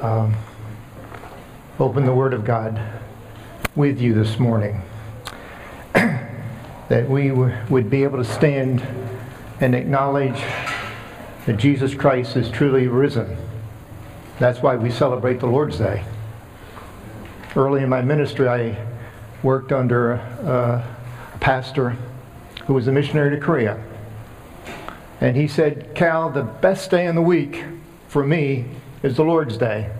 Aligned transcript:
um, 0.00 0.34
open 1.78 2.04
the 2.04 2.14
Word 2.14 2.34
of 2.34 2.44
God 2.44 2.80
with 3.74 4.00
you 4.00 4.14
this 4.14 4.38
morning. 4.38 4.82
that 5.94 7.08
we 7.08 7.28
w- 7.28 7.54
would 7.68 7.90
be 7.90 8.02
able 8.02 8.18
to 8.18 8.24
stand 8.24 8.86
and 9.60 9.74
acknowledge 9.74 10.38
that 11.46 11.56
Jesus 11.56 11.94
Christ 11.94 12.36
is 12.36 12.50
truly 12.50 12.86
risen. 12.86 13.36
That's 14.38 14.60
why 14.60 14.76
we 14.76 14.90
celebrate 14.90 15.40
the 15.40 15.46
Lord's 15.46 15.78
Day. 15.78 16.04
Early 17.54 17.82
in 17.82 17.88
my 17.88 18.02
ministry, 18.02 18.48
I 18.48 18.86
worked 19.42 19.72
under 19.72 20.12
a, 20.12 20.84
a 21.34 21.38
pastor 21.38 21.96
who 22.66 22.74
was 22.74 22.86
a 22.88 22.92
missionary 22.92 23.30
to 23.30 23.40
Korea. 23.40 23.82
And 25.20 25.36
he 25.36 25.48
said, 25.48 25.94
Cal, 25.94 26.30
the 26.30 26.42
best 26.42 26.90
day 26.90 27.06
in 27.06 27.14
the 27.14 27.22
week 27.22 27.64
for 28.08 28.26
me 28.26 28.66
is 29.02 29.16
the 29.16 29.24
Lord's 29.24 29.56
Day. 29.56 29.90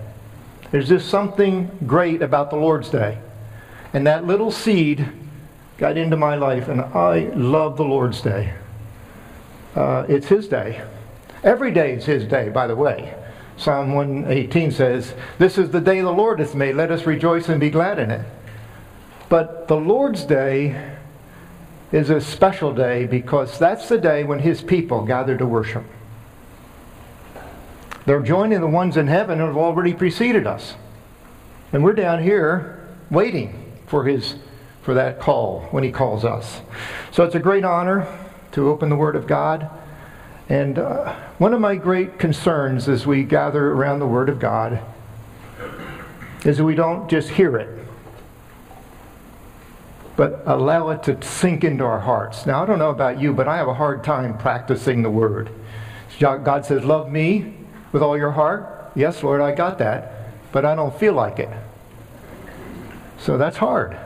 There's 0.70 0.88
just 0.88 1.08
something 1.08 1.70
great 1.86 2.22
about 2.22 2.50
the 2.50 2.56
Lord's 2.56 2.88
Day. 2.90 3.18
And 3.92 4.06
that 4.06 4.26
little 4.26 4.50
seed 4.50 5.08
got 5.78 5.96
into 5.96 6.16
my 6.16 6.34
life, 6.34 6.68
and 6.68 6.80
I 6.80 7.30
love 7.34 7.76
the 7.76 7.84
Lord's 7.84 8.20
Day. 8.20 8.54
Uh, 9.74 10.06
it's 10.08 10.26
His 10.26 10.48
day. 10.48 10.82
Every 11.44 11.70
day 11.70 11.94
is 11.94 12.04
His 12.04 12.24
day, 12.24 12.48
by 12.48 12.66
the 12.66 12.76
way. 12.76 13.14
Psalm 13.56 13.94
118 13.94 14.70
says, 14.70 15.14
This 15.38 15.56
is 15.58 15.70
the 15.70 15.80
day 15.80 16.00
the 16.00 16.10
Lord 16.10 16.40
hath 16.40 16.54
made. 16.54 16.76
Let 16.76 16.90
us 16.90 17.06
rejoice 17.06 17.48
and 17.48 17.60
be 17.60 17.70
glad 17.70 17.98
in 17.98 18.10
it. 18.10 18.26
But 19.28 19.68
the 19.68 19.76
Lord's 19.76 20.24
Day 20.24 20.94
is 21.92 22.10
a 22.10 22.20
special 22.20 22.72
day 22.72 23.06
because 23.06 23.58
that's 23.58 23.88
the 23.88 23.98
day 23.98 24.24
when 24.24 24.40
His 24.40 24.62
people 24.62 25.04
gather 25.04 25.36
to 25.36 25.46
worship. 25.46 25.84
They're 28.06 28.20
joining 28.20 28.60
the 28.60 28.68
ones 28.68 28.96
in 28.96 29.08
heaven 29.08 29.40
who 29.40 29.46
have 29.46 29.56
already 29.56 29.92
preceded 29.92 30.46
us. 30.46 30.76
And 31.72 31.82
we're 31.82 31.92
down 31.92 32.22
here 32.22 32.88
waiting 33.10 33.72
for 33.86 34.04
his 34.04 34.36
for 34.82 34.94
that 34.94 35.18
call 35.18 35.62
when 35.72 35.82
he 35.82 35.90
calls 35.90 36.24
us. 36.24 36.60
So 37.10 37.24
it's 37.24 37.34
a 37.34 37.40
great 37.40 37.64
honor 37.64 38.06
to 38.52 38.68
open 38.68 38.88
the 38.88 38.94
Word 38.94 39.16
of 39.16 39.26
God. 39.26 39.68
And 40.48 40.78
uh, 40.78 41.12
one 41.38 41.52
of 41.52 41.60
my 41.60 41.74
great 41.74 42.20
concerns 42.20 42.88
as 42.88 43.04
we 43.04 43.24
gather 43.24 43.72
around 43.72 43.98
the 43.98 44.06
Word 44.06 44.28
of 44.28 44.38
God 44.38 44.80
is 46.44 46.58
that 46.58 46.64
we 46.64 46.76
don't 46.76 47.10
just 47.10 47.30
hear 47.30 47.56
it, 47.56 47.84
but 50.14 50.44
allow 50.46 50.90
it 50.90 51.02
to 51.02 51.20
sink 51.20 51.64
into 51.64 51.82
our 51.82 51.98
hearts. 51.98 52.46
Now, 52.46 52.62
I 52.62 52.66
don't 52.66 52.78
know 52.78 52.90
about 52.90 53.20
you, 53.20 53.32
but 53.32 53.48
I 53.48 53.56
have 53.56 53.66
a 53.66 53.74
hard 53.74 54.04
time 54.04 54.38
practicing 54.38 55.02
the 55.02 55.10
Word. 55.10 55.50
God 56.20 56.64
says, 56.64 56.84
Love 56.84 57.10
me 57.10 57.55
with 57.92 58.02
all 58.02 58.16
your 58.16 58.32
heart. 58.32 58.92
Yes, 58.94 59.22
Lord, 59.22 59.40
I 59.40 59.54
got 59.54 59.78
that, 59.78 60.30
but 60.52 60.64
I 60.64 60.74
don't 60.74 60.98
feel 60.98 61.12
like 61.12 61.38
it. 61.38 61.50
So 63.18 63.38
that's 63.38 63.56
hard. 63.56 63.96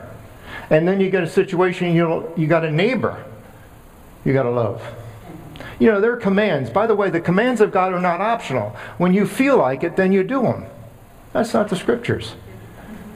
And 0.69 0.87
then 0.87 0.99
you 0.99 1.09
get 1.09 1.23
a 1.23 1.29
situation, 1.29 1.95
you 1.95 2.31
you 2.37 2.47
got 2.47 2.63
a 2.63 2.71
neighbor 2.71 3.25
you 4.23 4.33
got 4.33 4.43
to 4.43 4.51
love. 4.51 4.81
You 5.79 5.91
know, 5.91 5.99
there 5.99 6.13
are 6.13 6.17
commands. 6.17 6.69
By 6.69 6.87
the 6.87 6.95
way, 6.95 7.09
the 7.09 7.21
commands 7.21 7.61
of 7.61 7.71
God 7.71 7.93
are 7.93 7.99
not 7.99 8.21
optional. 8.21 8.75
When 8.97 9.13
you 9.13 9.25
feel 9.25 9.57
like 9.57 9.83
it, 9.83 9.95
then 9.95 10.11
you 10.11 10.23
do 10.23 10.43
them. 10.43 10.65
That's 11.33 11.53
not 11.53 11.69
the 11.69 11.75
scriptures. 11.75 12.35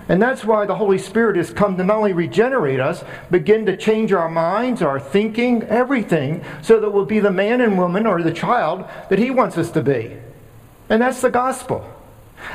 And 0.07 0.21
that's 0.21 0.45
why 0.45 0.65
the 0.65 0.75
Holy 0.75 0.99
Spirit 0.99 1.35
has 1.35 1.51
come 1.51 1.77
to 1.77 1.83
not 1.83 1.97
only 1.97 2.13
regenerate 2.13 2.79
us, 2.79 3.03
begin 3.31 3.65
to 3.65 3.77
change 3.77 4.13
our 4.13 4.29
minds, 4.29 4.81
our 4.81 4.99
thinking, 4.99 5.63
everything, 5.63 6.43
so 6.61 6.79
that 6.79 6.91
we'll 6.91 7.05
be 7.05 7.19
the 7.19 7.31
man 7.31 7.61
and 7.61 7.77
woman 7.77 8.05
or 8.05 8.21
the 8.21 8.31
child 8.31 8.85
that 9.09 9.17
He 9.17 9.31
wants 9.31 9.57
us 9.57 9.71
to 9.71 9.81
be. 9.81 10.17
And 10.89 11.01
that's 11.01 11.21
the 11.21 11.29
gospel. 11.29 11.89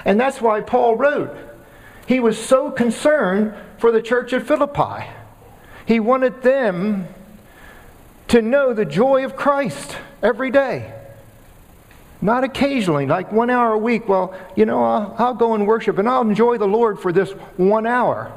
And 0.04 0.20
that's 0.20 0.40
why 0.40 0.60
Paul 0.60 0.96
wrote. 0.96 1.36
He 2.06 2.20
was 2.20 2.38
so 2.38 2.70
concerned 2.70 3.54
for 3.78 3.92
the 3.92 4.02
church 4.02 4.32
at 4.32 4.46
Philippi. 4.46 5.06
He 5.86 6.00
wanted 6.00 6.42
them 6.42 7.08
to 8.28 8.42
know 8.42 8.72
the 8.72 8.84
joy 8.84 9.24
of 9.24 9.36
Christ 9.36 9.96
every 10.22 10.50
day. 10.50 10.94
Not 12.22 12.44
occasionally, 12.44 13.06
like 13.06 13.32
one 13.32 13.48
hour 13.48 13.72
a 13.72 13.78
week. 13.78 14.08
Well, 14.08 14.34
you 14.54 14.66
know, 14.66 14.84
I'll, 14.84 15.14
I'll 15.18 15.34
go 15.34 15.54
and 15.54 15.66
worship 15.66 15.98
and 15.98 16.08
I'll 16.08 16.20
enjoy 16.20 16.58
the 16.58 16.66
Lord 16.66 17.00
for 17.00 17.12
this 17.12 17.30
one 17.56 17.86
hour. 17.86 18.32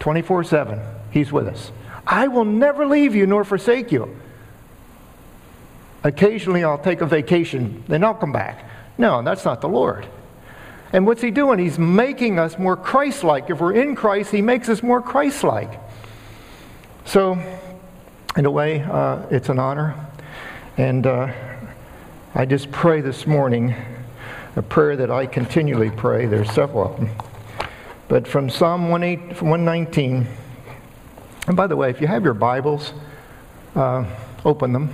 24 0.00 0.44
7. 0.44 0.80
He's 1.10 1.32
with 1.32 1.48
us. 1.48 1.72
I 2.06 2.28
will 2.28 2.44
never 2.44 2.86
leave 2.86 3.14
you 3.14 3.26
nor 3.26 3.44
forsake 3.44 3.90
you. 3.90 4.16
Occasionally, 6.04 6.62
I'll 6.62 6.78
take 6.78 7.00
a 7.00 7.06
vacation, 7.06 7.82
then 7.88 8.04
I'll 8.04 8.14
come 8.14 8.32
back. 8.32 8.67
No, 8.98 9.22
that's 9.22 9.44
not 9.44 9.60
the 9.60 9.68
Lord. 9.68 10.06
And 10.92 11.06
what's 11.06 11.22
he 11.22 11.30
doing? 11.30 11.58
He's 11.58 11.78
making 11.78 12.38
us 12.38 12.58
more 12.58 12.76
Christ 12.76 13.22
like. 13.22 13.48
If 13.48 13.60
we're 13.60 13.74
in 13.74 13.94
Christ, 13.94 14.32
he 14.32 14.42
makes 14.42 14.68
us 14.68 14.82
more 14.82 15.00
Christ 15.00 15.44
like. 15.44 15.80
So, 17.04 17.38
in 18.36 18.44
a 18.44 18.50
way, 18.50 18.82
uh, 18.82 19.22
it's 19.30 19.48
an 19.48 19.58
honor. 19.58 19.94
And 20.76 21.06
uh, 21.06 21.32
I 22.34 22.44
just 22.44 22.70
pray 22.70 23.00
this 23.00 23.26
morning 23.26 23.74
a 24.56 24.62
prayer 24.62 24.96
that 24.96 25.10
I 25.10 25.26
continually 25.26 25.90
pray. 25.90 26.26
There's 26.26 26.50
several 26.50 26.92
of 26.92 26.96
them. 26.96 27.10
But 28.08 28.26
from 28.26 28.50
Psalm 28.50 28.88
119, 28.88 30.26
and 31.46 31.56
by 31.56 31.66
the 31.66 31.76
way, 31.76 31.90
if 31.90 32.00
you 32.00 32.06
have 32.06 32.24
your 32.24 32.34
Bibles, 32.34 32.92
uh, 33.74 34.04
open 34.44 34.72
them. 34.72 34.92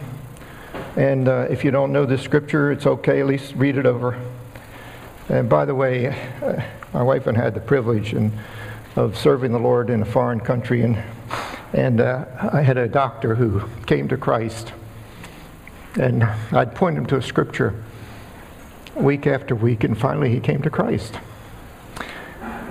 And 0.97 1.29
uh, 1.29 1.47
if 1.51 1.65
you 1.65 1.73
don't 1.73 1.93
know 1.93 2.07
the 2.07 2.17
scripture, 2.17 2.71
it's 2.71 2.87
okay, 2.87 3.19
at 3.19 3.27
least 3.27 3.55
read 3.57 3.77
it 3.77 3.85
over. 3.85 4.21
And 5.29 5.49
by 5.49 5.65
the 5.65 5.75
way, 5.75 6.09
uh, 6.41 6.63
my 6.93 7.03
wife 7.03 7.27
and 7.27 7.37
I 7.37 7.43
had 7.43 7.55
the 7.55 7.61
privilege 7.61 8.15
in, 8.15 8.33
of 8.95 9.17
serving 9.17 9.51
the 9.51 9.59
Lord 9.59 9.91
in 9.91 10.03
a 10.03 10.05
foreign 10.05 10.39
country, 10.39 10.83
and, 10.83 11.03
and 11.73 12.01
uh, 12.01 12.27
I 12.53 12.63
had 12.63 12.77
a 12.77 12.87
doctor 12.87 13.35
who 13.35 13.63
came 13.87 14.07
to 14.09 14.17
Christ. 14.17 14.73
And 15.97 16.23
I'd 16.53 16.77
point 16.77 16.97
him 16.97 17.07
to 17.07 17.17
a 17.17 17.23
scripture 17.23 17.75
week 18.95 19.27
after 19.27 19.57
week, 19.57 19.83
and 19.83 19.99
finally 19.99 20.31
he 20.31 20.39
came 20.39 20.63
to 20.63 20.71
Christ. 20.71 21.19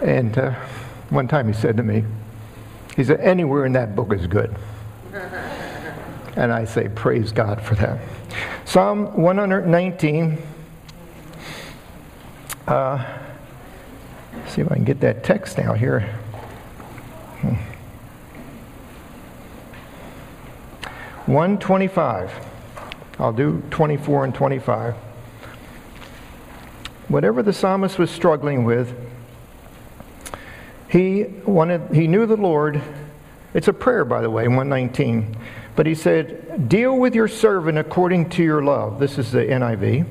And 0.02 0.38
uh, 0.38 0.52
one 1.10 1.28
time 1.28 1.48
he 1.48 1.54
said 1.54 1.76
to 1.76 1.84
me, 1.84 2.06
he 2.96 3.04
said, 3.04 3.20
anywhere 3.20 3.66
in 3.66 3.74
that 3.74 3.96
book 3.96 4.14
is 4.14 4.28
good. 4.28 4.56
And 6.36 6.52
I 6.52 6.66
say, 6.66 6.90
praise 6.90 7.32
God 7.32 7.62
for 7.62 7.76
that. 7.76 8.00
Psalm 8.66 9.16
119. 9.22 10.38
Uh, 12.68 13.20
see 14.48 14.62
if 14.62 14.72
I 14.72 14.76
can 14.76 14.84
get 14.84 15.00
that 15.02 15.24
text 15.24 15.58
now 15.58 15.74
here. 15.74 16.02
Hmm. 17.42 17.56
125. 21.32 22.32
I'll 23.20 23.32
do 23.32 23.62
24 23.70 24.26
and 24.26 24.36
25. 24.36 24.96
Whatever 27.10 27.44
the 27.44 27.54
psalmist 27.54 28.00
was 28.00 28.10
struggling 28.10 28.64
with, 28.64 28.96
he 30.90 31.26
wanted 31.46 31.94
he 31.94 32.08
knew 32.08 32.26
the 32.26 32.38
Lord. 32.38 32.82
It's 33.54 33.68
a 33.68 33.74
prayer, 33.74 34.04
by 34.04 34.22
the 34.22 34.30
way, 34.30 34.48
119. 34.48 35.36
But 35.76 35.88
he 35.88 35.96
said, 35.96 36.70
Deal 36.70 36.98
with 36.98 37.16
your 37.16 37.28
servant 37.28 37.78
according 37.78 38.30
to 38.32 38.44
your 38.44 38.64
love. 38.64 39.00
This 39.00 39.18
is 39.18 39.32
the 39.32 39.40
NIV. 39.40 40.06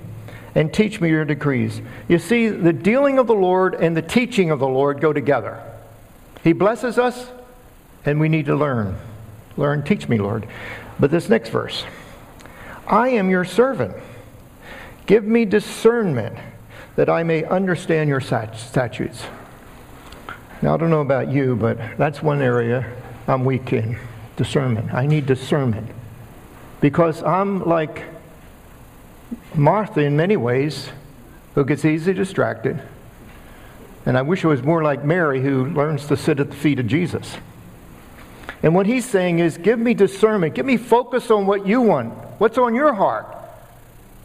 And 0.54 0.72
teach 0.72 1.00
me 1.00 1.08
your 1.08 1.24
decrees. 1.24 1.80
You 2.08 2.18
see, 2.18 2.48
the 2.48 2.72
dealing 2.72 3.18
of 3.18 3.26
the 3.26 3.34
Lord 3.34 3.74
and 3.74 3.96
the 3.96 4.02
teaching 4.02 4.50
of 4.50 4.58
the 4.58 4.68
Lord 4.68 5.00
go 5.00 5.12
together. 5.12 5.62
He 6.44 6.52
blesses 6.52 6.98
us, 6.98 7.28
and 8.04 8.20
we 8.20 8.28
need 8.28 8.46
to 8.46 8.56
learn. 8.56 8.98
Learn, 9.56 9.82
teach 9.82 10.08
me, 10.08 10.18
Lord. 10.18 10.46
But 11.00 11.10
this 11.10 11.28
next 11.28 11.48
verse 11.48 11.84
I 12.86 13.10
am 13.10 13.30
your 13.30 13.44
servant. 13.44 13.94
Give 15.06 15.24
me 15.24 15.44
discernment 15.44 16.36
that 16.96 17.08
I 17.08 17.22
may 17.22 17.44
understand 17.44 18.08
your 18.08 18.20
statutes. 18.20 19.24
Now, 20.60 20.74
I 20.74 20.76
don't 20.76 20.90
know 20.90 21.00
about 21.00 21.28
you, 21.30 21.56
but 21.56 21.78
that's 21.96 22.22
one 22.22 22.42
area 22.42 22.92
I'm 23.26 23.44
weak 23.44 23.72
in 23.72 23.98
discernment. 24.42 24.92
I 24.92 25.06
need 25.06 25.26
discernment. 25.26 25.88
Because 26.80 27.22
I'm 27.22 27.64
like 27.64 28.02
Martha 29.54 30.00
in 30.00 30.16
many 30.16 30.36
ways, 30.36 30.90
who 31.54 31.64
gets 31.64 31.84
easily 31.84 32.14
distracted. 32.14 32.82
And 34.04 34.18
I 34.18 34.22
wish 34.22 34.42
it 34.42 34.48
was 34.48 34.62
more 34.62 34.82
like 34.82 35.04
Mary, 35.04 35.40
who 35.40 35.66
learns 35.66 36.06
to 36.08 36.16
sit 36.16 36.40
at 36.40 36.50
the 36.50 36.56
feet 36.56 36.80
of 36.80 36.88
Jesus. 36.88 37.36
And 38.64 38.74
what 38.74 38.86
he's 38.86 39.04
saying 39.04 39.38
is, 39.38 39.58
give 39.58 39.78
me 39.78 39.94
discernment. 39.94 40.54
Give 40.54 40.66
me 40.66 40.76
focus 40.76 41.30
on 41.30 41.46
what 41.46 41.64
you 41.64 41.80
want. 41.80 42.12
What's 42.40 42.58
on 42.58 42.74
your 42.74 42.92
heart? 42.92 43.26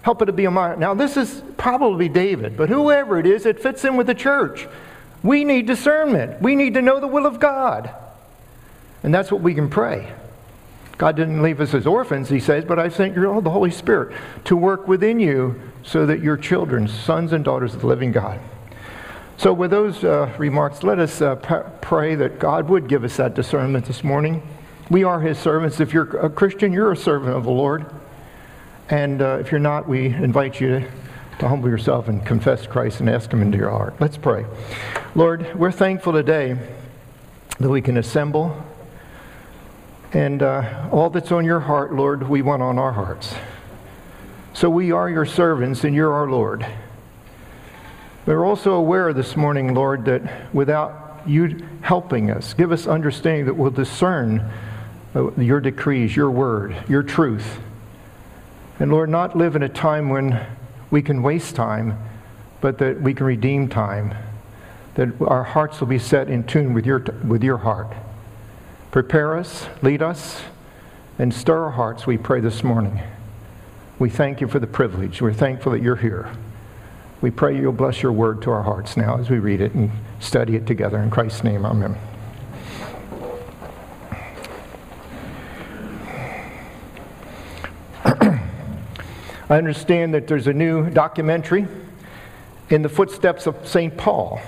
Help 0.01 0.23
it 0.23 0.25
to 0.25 0.31
be 0.31 0.45
a 0.45 0.51
mind. 0.51 0.79
Now, 0.79 0.95
this 0.95 1.15
is 1.15 1.43
probably 1.57 2.09
David, 2.09 2.57
but 2.57 2.69
whoever 2.69 3.19
it 3.19 3.27
is, 3.27 3.45
it 3.45 3.61
fits 3.61 3.83
in 3.85 3.97
with 3.97 4.07
the 4.07 4.15
church. 4.15 4.67
We 5.21 5.43
need 5.43 5.67
discernment. 5.67 6.41
We 6.41 6.55
need 6.55 6.73
to 6.73 6.81
know 6.81 6.99
the 6.99 7.07
will 7.07 7.27
of 7.27 7.39
God. 7.39 7.93
And 9.03 9.13
that's 9.13 9.31
what 9.31 9.41
we 9.41 9.53
can 9.53 9.69
pray. 9.69 10.13
God 10.97 11.15
didn't 11.15 11.43
leave 11.43 11.61
us 11.61 11.73
as 11.73 11.85
orphans, 11.85 12.29
he 12.29 12.39
says, 12.39 12.65
but 12.65 12.79
I 12.79 12.89
sent 12.89 13.15
you 13.15 13.29
all 13.31 13.41
the 13.41 13.51
Holy 13.51 13.69
Spirit 13.69 14.15
to 14.45 14.55
work 14.55 14.87
within 14.87 15.19
you 15.19 15.61
so 15.83 16.07
that 16.07 16.21
your 16.21 16.37
children, 16.37 16.87
sons 16.87 17.33
and 17.33 17.45
daughters 17.45 17.75
of 17.75 17.81
the 17.81 17.87
living 17.87 18.11
God. 18.11 18.39
So, 19.37 19.53
with 19.53 19.69
those 19.69 20.03
uh, 20.03 20.33
remarks, 20.39 20.81
let 20.81 20.97
us 20.97 21.21
uh, 21.21 21.35
pray 21.81 22.15
that 22.15 22.39
God 22.39 22.67
would 22.69 22.87
give 22.87 23.03
us 23.03 23.17
that 23.17 23.35
discernment 23.35 23.85
this 23.85 24.03
morning. 24.03 24.41
We 24.89 25.03
are 25.03 25.21
His 25.21 25.37
servants. 25.37 25.79
If 25.79 25.93
you're 25.93 26.17
a 26.17 26.29
Christian, 26.29 26.73
you're 26.73 26.91
a 26.91 26.97
servant 26.97 27.35
of 27.35 27.43
the 27.43 27.51
Lord. 27.51 27.85
And 28.89 29.21
uh, 29.21 29.37
if 29.39 29.51
you're 29.51 29.59
not, 29.59 29.87
we 29.87 30.07
invite 30.07 30.59
you 30.59 30.79
to, 30.79 30.91
to 31.37 31.47
humble 31.47 31.69
yourself 31.69 32.07
and 32.07 32.25
confess 32.25 32.65
Christ 32.65 32.99
and 32.99 33.07
ask 33.07 33.31
Him 33.31 33.43
into 33.43 33.59
your 33.59 33.69
heart. 33.69 33.93
Let's 33.99 34.17
pray. 34.17 34.47
Lord, 35.13 35.55
we're 35.55 35.71
thankful 35.71 36.13
today 36.13 36.57
that 37.59 37.69
we 37.69 37.83
can 37.83 37.97
assemble. 37.97 38.65
And 40.17 40.41
uh, 40.41 40.89
all 40.91 41.11
that's 41.11 41.31
on 41.31 41.45
your 41.45 41.59
heart, 41.59 41.93
Lord, 41.93 42.27
we 42.27 42.41
want 42.41 42.63
on 42.63 42.79
our 42.79 42.91
hearts. 42.91 43.35
So 44.51 44.67
we 44.67 44.91
are 44.91 45.07
your 45.07 45.27
servants 45.27 45.83
and 45.83 45.93
you're 45.93 46.11
our 46.11 46.27
Lord. 46.27 46.65
We're 48.25 48.43
also 48.43 48.73
aware 48.73 49.13
this 49.13 49.37
morning, 49.37 49.75
Lord, 49.75 50.05
that 50.05 50.51
without 50.55 51.21
you 51.27 51.63
helping 51.81 52.31
us, 52.31 52.55
give 52.55 52.71
us 52.71 52.87
understanding 52.87 53.45
that 53.45 53.53
we'll 53.53 53.69
discern 53.69 54.51
uh, 55.15 55.29
your 55.35 55.59
decrees, 55.59 56.15
your 56.15 56.31
word, 56.31 56.75
your 56.89 57.03
truth. 57.03 57.59
And 58.79 58.89
Lord, 58.89 59.11
not 59.11 59.37
live 59.37 59.55
in 59.55 59.61
a 59.61 59.69
time 59.69 60.09
when 60.09 60.43
we 60.89 61.03
can 61.03 61.21
waste 61.21 61.55
time, 61.55 61.95
but 62.59 62.79
that 62.79 62.99
we 62.99 63.13
can 63.13 63.27
redeem 63.27 63.69
time, 63.69 64.15
that 64.95 65.09
our 65.21 65.43
hearts 65.43 65.79
will 65.79 65.87
be 65.87 65.99
set 65.99 66.27
in 66.27 66.43
tune 66.43 66.73
with 66.73 66.87
your, 66.87 67.01
with 67.23 67.43
your 67.43 67.57
heart. 67.57 67.93
Prepare 68.97 69.37
us, 69.37 69.67
lead 69.83 70.01
us, 70.01 70.41
and 71.19 71.31
stir 71.31 71.65
our 71.65 71.69
hearts, 71.69 72.07
we 72.07 72.17
pray 72.17 72.39
this 72.39 72.63
morning. 72.63 72.99
We 73.99 74.09
thank 74.09 74.41
you 74.41 74.47
for 74.47 74.57
the 74.57 74.65
privilege. 74.65 75.21
We're 75.21 75.33
thankful 75.33 75.73
that 75.73 75.83
you're 75.83 75.97
here. 75.97 76.31
We 77.21 77.29
pray 77.29 77.55
you'll 77.55 77.73
bless 77.73 78.01
your 78.01 78.11
word 78.11 78.41
to 78.41 78.49
our 78.49 78.63
hearts 78.63 78.97
now 78.97 79.19
as 79.19 79.29
we 79.29 79.37
read 79.37 79.61
it 79.61 79.75
and 79.75 79.91
study 80.19 80.55
it 80.55 80.65
together. 80.65 80.97
In 80.97 81.11
Christ's 81.11 81.43
name, 81.43 81.63
amen. 81.63 81.95
I 89.47 89.57
understand 89.57 90.15
that 90.15 90.25
there's 90.25 90.47
a 90.47 90.53
new 90.53 90.89
documentary 90.89 91.67
in 92.71 92.81
the 92.81 92.89
footsteps 92.89 93.45
of 93.45 93.67
St. 93.67 93.95
Paul. 93.95 94.41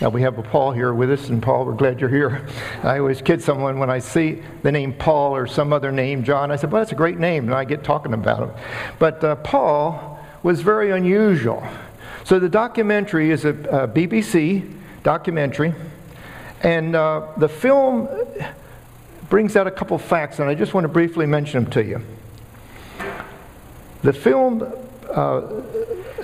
Now, 0.00 0.08
we 0.08 0.22
have 0.22 0.38
a 0.38 0.42
Paul 0.42 0.72
here 0.72 0.94
with 0.94 1.10
us, 1.10 1.28
and 1.28 1.42
Paul, 1.42 1.66
we're 1.66 1.74
glad 1.74 2.00
you're 2.00 2.08
here. 2.08 2.46
I 2.82 2.98
always 2.98 3.20
kid 3.20 3.42
someone 3.42 3.78
when 3.78 3.90
I 3.90 3.98
see 3.98 4.42
the 4.62 4.72
name 4.72 4.94
Paul 4.94 5.36
or 5.36 5.46
some 5.46 5.74
other 5.74 5.92
name, 5.92 6.24
John, 6.24 6.50
I 6.50 6.56
said, 6.56 6.72
well, 6.72 6.80
that's 6.80 6.92
a 6.92 6.94
great 6.94 7.18
name, 7.18 7.44
and 7.44 7.54
I 7.54 7.64
get 7.64 7.84
talking 7.84 8.14
about 8.14 8.48
him. 8.48 8.50
But 8.98 9.22
uh, 9.22 9.36
Paul 9.36 10.18
was 10.42 10.62
very 10.62 10.90
unusual. 10.90 11.62
So 12.24 12.38
the 12.38 12.48
documentary 12.48 13.30
is 13.30 13.44
a, 13.44 13.50
a 13.50 13.86
BBC 13.86 14.72
documentary, 15.02 15.74
and 16.62 16.96
uh, 16.96 17.26
the 17.36 17.48
film 17.48 18.08
brings 19.28 19.54
out 19.54 19.66
a 19.66 19.70
couple 19.70 19.98
facts, 19.98 20.38
and 20.38 20.48
I 20.48 20.54
just 20.54 20.72
want 20.72 20.84
to 20.84 20.88
briefly 20.88 21.26
mention 21.26 21.64
them 21.64 21.72
to 21.72 21.84
you. 21.84 22.02
The 24.00 24.14
film 24.14 24.62
uh, 25.10 25.42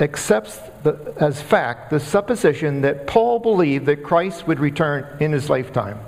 accepts 0.01 0.59
the, 0.83 1.15
as 1.19 1.41
fact 1.41 1.91
the 1.91 2.01
supposition 2.01 2.83
that 2.83 3.07
Paul 3.07 3.39
believed 3.39 3.87
that 3.87 4.03
Christ 4.03 4.47
would 4.47 4.61
return 4.61 5.07
in 5.21 5.33
his 5.33 5.49
lifetime. 5.49 5.99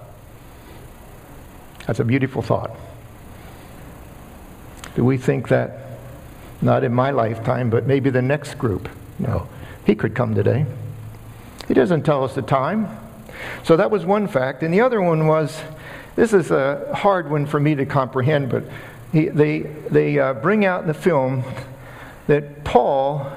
That's 1.86 2.00
a 2.00 2.04
beautiful 2.04 2.42
thought. 2.42 2.70
Do 4.94 5.04
we 5.04 5.16
think 5.16 5.48
that? 5.48 5.84
Not 6.60 6.82
in 6.82 6.92
my 6.92 7.12
lifetime, 7.12 7.70
but 7.70 7.86
maybe 7.86 8.10
the 8.10 8.20
next 8.20 8.58
group. 8.58 8.88
No, 9.18 9.48
he 9.86 9.94
could 9.94 10.14
come 10.14 10.34
today. 10.34 10.66
He 11.68 11.74
doesn't 11.74 12.02
tell 12.02 12.24
us 12.24 12.34
the 12.34 12.42
time. 12.42 12.88
So 13.62 13.76
that 13.76 13.90
was 13.90 14.04
one 14.04 14.26
fact. 14.26 14.62
And 14.62 14.74
the 14.74 14.80
other 14.80 15.00
one 15.00 15.26
was 15.26 15.60
this 16.16 16.32
is 16.32 16.50
a 16.50 16.92
hard 16.94 17.30
one 17.30 17.46
for 17.46 17.60
me 17.60 17.76
to 17.76 17.86
comprehend, 17.86 18.50
but 18.50 18.64
he, 19.12 19.28
they, 19.28 19.60
they 19.60 20.18
uh, 20.18 20.34
bring 20.34 20.64
out 20.64 20.82
in 20.82 20.88
the 20.88 20.94
film 20.94 21.44
that 22.26 22.64
Paul, 22.64 23.30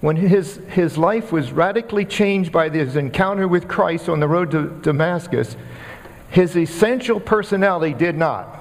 when 0.00 0.16
his, 0.16 0.56
his 0.68 0.98
life 0.98 1.32
was 1.32 1.52
radically 1.52 2.04
changed 2.04 2.52
by 2.52 2.68
his 2.68 2.96
encounter 2.96 3.48
with 3.48 3.66
Christ 3.66 4.08
on 4.08 4.20
the 4.20 4.28
road 4.28 4.50
to 4.50 4.68
Damascus, 4.82 5.56
his 6.30 6.56
essential 6.56 7.18
personality 7.18 7.94
did 7.94 8.16
not. 8.16 8.60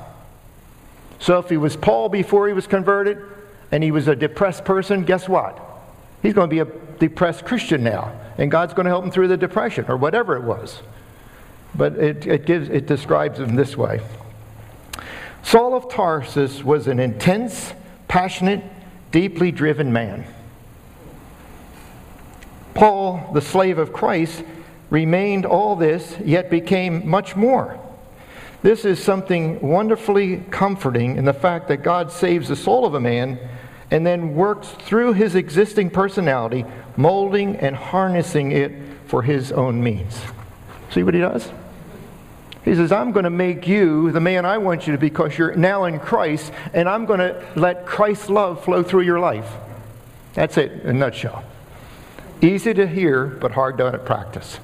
So 1.20 1.40
if 1.40 1.50
he 1.50 1.58
was 1.58 1.76
Paul 1.76 2.10
before 2.10 2.48
he 2.48 2.54
was 2.54 2.68
converted 2.68 3.18
and 3.72 3.84
he 3.84 3.92
was 3.92 4.08
a 4.08 4.16
depressed 4.16 4.64
person, 4.64 5.04
guess 5.04 5.28
what? 5.28 5.60
He's 6.22 6.34
going 6.34 6.50
to 6.50 6.54
be 6.54 6.60
a 6.60 6.98
depressed 7.00 7.46
Christian 7.46 7.84
now, 7.84 8.18
and 8.38 8.50
God's 8.50 8.74
going 8.74 8.86
to 8.86 8.90
help 8.90 9.04
him 9.04 9.12
through 9.12 9.28
the 9.28 9.38
depression 9.38 9.86
or 9.88 9.98
whatever 9.98 10.36
it 10.36 10.44
was. 10.44 10.82
But 11.74 11.98
it, 11.98 12.26
it, 12.26 12.46
gives, 12.46 12.70
it 12.70 12.86
describes 12.86 13.40
him 13.40 13.56
this 13.56 13.76
way. 13.76 14.02
Saul 15.44 15.76
of 15.76 15.92
Tarsus 15.92 16.64
was 16.64 16.88
an 16.88 17.00
intense, 17.00 17.74
passionate, 18.08 18.64
deeply 19.12 19.52
driven 19.52 19.92
man. 19.92 20.26
Paul, 22.76 23.32
the 23.34 23.42
slave 23.42 23.80
of 23.80 23.92
Christ, 23.92 24.44
remained 24.92 25.46
all 25.46 25.76
this, 25.76 26.16
yet 26.24 26.52
became 26.52 27.10
much 27.10 27.36
more. 27.36 27.80
This 28.62 28.86
is 28.86 29.02
something 29.02 29.60
wonderfully 29.62 30.44
comforting 30.52 31.18
in 31.18 31.26
the 31.26 31.34
fact 31.34 31.68
that 31.70 31.78
God 31.78 32.12
saves 32.12 32.50
the 32.50 32.56
soul 32.56 32.86
of 32.86 32.94
a 32.94 33.00
man 33.00 33.40
and 33.92 34.06
then 34.06 34.36
works 34.36 34.68
through 34.68 35.14
his 35.14 35.36
existing 35.36 35.90
personality, 35.90 36.66
molding 36.98 37.56
and 37.58 37.76
harnessing 37.76 38.52
it 38.52 38.72
for 39.08 39.22
his 39.22 39.52
own 39.52 39.84
means. 39.84 40.20
See 40.92 41.04
what 41.04 41.14
he 41.14 41.20
does? 41.20 41.52
He 42.66 42.74
says, 42.74 42.92
I'm 42.92 43.12
going 43.12 43.26
to 43.26 43.30
make 43.30 43.68
you 43.68 44.12
the 44.12 44.20
man 44.20 44.44
I 44.46 44.58
want 44.58 44.88
you 44.88 44.94
to 44.94 45.00
be 45.00 45.10
because 45.10 45.38
you're 45.38 45.56
now 45.56 45.86
in 45.86 46.00
Christ, 46.00 46.52
and 46.74 46.90
I'm 46.90 47.06
going 47.06 47.20
to 47.20 47.46
let 47.56 47.86
Christ's 47.86 48.30
love 48.30 48.64
flow 48.64 48.82
through 48.82 49.02
your 49.02 49.20
life. 49.20 49.50
That's 50.34 50.58
it 50.58 50.72
in 50.72 50.90
a 50.90 50.94
nutshell. 50.94 51.44
Easy 52.42 52.74
to 52.74 52.88
hear, 52.88 53.26
but 53.26 53.52
hard 53.52 53.78
to 53.78 53.98
practice. 54.00 54.60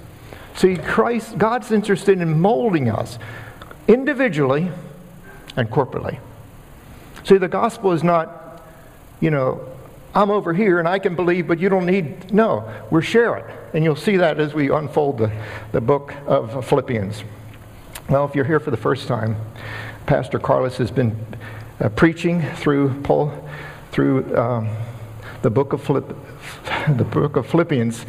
See, 0.56 0.76
Christ, 0.76 1.38
God's 1.38 1.72
interested 1.72 2.22
in 2.22 2.40
molding 2.40 2.90
us 2.90 3.18
individually 3.88 4.70
and 5.56 5.70
corporately. 5.70 6.20
See, 7.24 7.38
the 7.38 7.48
gospel 7.48 7.92
is 7.92 8.04
not, 8.04 8.62
you 9.20 9.32
know, 9.32 9.68
I'm 10.14 10.30
over 10.30 10.54
here 10.54 10.80
and 10.80 10.88
I 10.88 11.00
can 11.00 11.16
believe, 11.16 11.48
but 11.48 11.60
you 11.60 11.70
don't 11.70 11.86
need. 11.86 12.34
No, 12.34 12.70
we're 12.90 13.02
sharing. 13.02 13.46
And 13.74 13.84
you'll 13.84 13.96
see 13.96 14.18
that 14.18 14.40
as 14.40 14.54
we 14.54 14.70
unfold 14.70 15.20
the, 15.20 15.32
the 15.72 15.80
book 15.80 16.14
of 16.28 16.66
Philippians. 16.66 17.24
Well, 18.10 18.26
if 18.26 18.36
you're 18.36 18.46
here 18.46 18.60
for 18.60 18.72
the 18.72 18.78
first 18.78 19.08
time, 19.08 19.38
Pastor 20.06 20.38
Carlos 20.38 20.78
has 20.78 20.92
been 20.92 21.16
uh, 21.80 21.88
preaching 21.90 22.42
through 22.56 23.02
Paul, 23.04 23.32
through 23.92 24.36
um, 24.38 24.70
the 25.44 25.50
book 25.50 25.72
of 25.72 25.82
Philipp, 25.82 26.14
the 26.98 27.04
book 27.04 27.36
of 27.36 27.48
Philippians, 27.48 28.06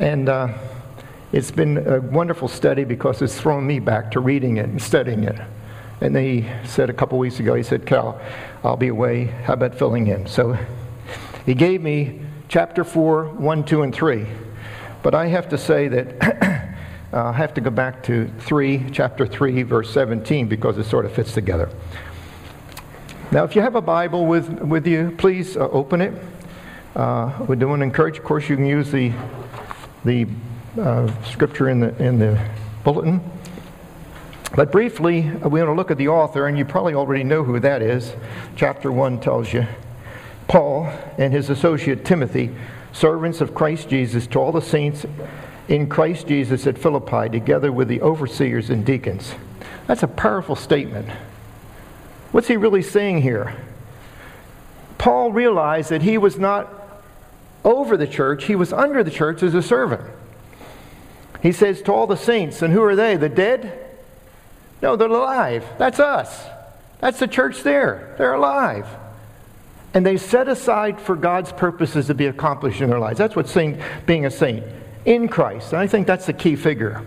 and 0.00 0.28
uh, 0.28 0.48
it's 1.32 1.50
been 1.50 1.78
a 1.78 2.00
wonderful 2.00 2.48
study 2.48 2.84
because 2.84 3.22
it's 3.22 3.40
thrown 3.40 3.66
me 3.66 3.78
back 3.78 4.10
to 4.12 4.20
reading 4.20 4.58
it 4.58 4.66
and 4.66 4.80
studying 4.80 5.24
it. 5.24 5.40
And 6.00 6.16
he 6.16 6.48
said 6.64 6.90
a 6.90 6.92
couple 6.92 7.18
weeks 7.18 7.40
ago, 7.40 7.54
he 7.54 7.62
said, 7.62 7.86
"Cal, 7.86 8.20
I'll 8.64 8.76
be 8.76 8.88
away. 8.88 9.26
How 9.26 9.54
about 9.54 9.74
filling 9.74 10.06
in?" 10.08 10.26
So 10.26 10.58
he 11.46 11.54
gave 11.54 11.80
me 11.80 12.20
chapter 12.48 12.84
four, 12.84 13.26
one, 13.26 13.64
two, 13.64 13.82
and 13.82 13.94
three. 13.94 14.26
But 15.02 15.14
I 15.14 15.26
have 15.26 15.48
to 15.50 15.58
say 15.58 15.88
that. 15.88 16.68
I 17.14 17.32
have 17.32 17.52
to 17.54 17.60
go 17.60 17.68
back 17.68 18.02
to 18.04 18.26
3, 18.38 18.88
chapter 18.90 19.26
3, 19.26 19.64
verse 19.64 19.92
17, 19.92 20.48
because 20.48 20.78
it 20.78 20.84
sort 20.84 21.04
of 21.04 21.12
fits 21.12 21.34
together. 21.34 21.68
Now, 23.30 23.44
if 23.44 23.54
you 23.54 23.60
have 23.60 23.74
a 23.74 23.82
Bible 23.82 24.24
with, 24.24 24.48
with 24.60 24.86
you, 24.86 25.14
please 25.18 25.56
uh, 25.56 25.68
open 25.68 26.00
it. 26.00 26.14
Uh, 26.94 27.46
we 27.48 27.56
do 27.56 27.68
want 27.68 27.80
to 27.80 27.84
encourage, 27.84 28.18
of 28.18 28.24
course, 28.24 28.48
you 28.50 28.56
can 28.56 28.66
use 28.66 28.90
the, 28.90 29.12
the 30.04 30.26
uh, 30.78 31.10
scripture 31.24 31.70
in 31.70 31.80
the, 31.80 31.96
in 32.02 32.18
the 32.18 32.38
bulletin. 32.84 33.20
But 34.54 34.70
briefly, 34.70 35.26
uh, 35.26 35.48
we 35.48 35.60
want 35.60 35.70
to 35.70 35.74
look 35.74 35.90
at 35.90 35.96
the 35.96 36.08
author, 36.08 36.46
and 36.46 36.58
you 36.58 36.66
probably 36.66 36.94
already 36.94 37.24
know 37.24 37.44
who 37.44 37.58
that 37.60 37.80
is. 37.80 38.12
Chapter 38.56 38.92
1 38.92 39.20
tells 39.20 39.54
you 39.54 39.66
Paul 40.48 40.92
and 41.16 41.32
his 41.32 41.48
associate 41.48 42.04
Timothy, 42.04 42.54
servants 42.92 43.40
of 43.40 43.54
Christ 43.54 43.88
Jesus, 43.88 44.26
to 44.26 44.38
all 44.38 44.52
the 44.52 44.60
saints 44.60 45.06
in 45.68 45.88
Christ 45.88 46.26
Jesus 46.26 46.66
at 46.66 46.76
Philippi, 46.76 47.30
together 47.30 47.72
with 47.72 47.88
the 47.88 48.02
overseers 48.02 48.68
and 48.68 48.84
deacons. 48.84 49.34
That's 49.86 50.02
a 50.02 50.08
powerful 50.08 50.56
statement. 50.56 51.08
What's 52.32 52.48
he 52.48 52.58
really 52.58 52.82
saying 52.82 53.22
here? 53.22 53.56
Paul 54.98 55.32
realized 55.32 55.88
that 55.88 56.02
he 56.02 56.18
was 56.18 56.38
not 56.38 56.81
over 57.64 57.96
the 57.96 58.06
church, 58.06 58.44
he 58.44 58.56
was 58.56 58.72
under 58.72 59.04
the 59.04 59.10
church 59.10 59.42
as 59.42 59.54
a 59.54 59.62
servant. 59.62 60.02
He 61.42 61.52
says 61.52 61.82
to 61.82 61.92
all 61.92 62.06
the 62.06 62.16
saints, 62.16 62.62
and 62.62 62.72
who 62.72 62.82
are 62.82 62.96
they? 62.96 63.16
The 63.16 63.28
dead? 63.28 63.90
No, 64.80 64.96
they're 64.96 65.08
alive. 65.08 65.64
That's 65.78 66.00
us. 66.00 66.44
That's 67.00 67.18
the 67.18 67.26
church 67.28 67.62
there. 67.62 68.14
They're 68.18 68.34
alive. 68.34 68.86
And 69.94 70.06
they 70.06 70.16
set 70.16 70.48
aside 70.48 71.00
for 71.00 71.16
God's 71.16 71.52
purposes 71.52 72.06
to 72.06 72.14
be 72.14 72.26
accomplished 72.26 72.80
in 72.80 72.88
their 72.88 72.98
lives. 72.98 73.18
That's 73.18 73.36
what 73.36 73.52
being 74.06 74.24
a 74.24 74.30
saint 74.30 74.64
in 75.04 75.28
Christ. 75.28 75.72
And 75.72 75.80
I 75.80 75.86
think 75.86 76.06
that's 76.06 76.26
the 76.26 76.32
key 76.32 76.56
figure. 76.56 77.04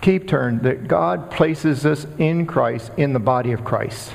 Keep 0.00 0.28
turn 0.28 0.60
that 0.60 0.88
God 0.88 1.30
places 1.30 1.84
us 1.84 2.06
in 2.18 2.46
Christ, 2.46 2.92
in 2.96 3.12
the 3.12 3.18
body 3.18 3.52
of 3.52 3.64
Christ. 3.64 4.12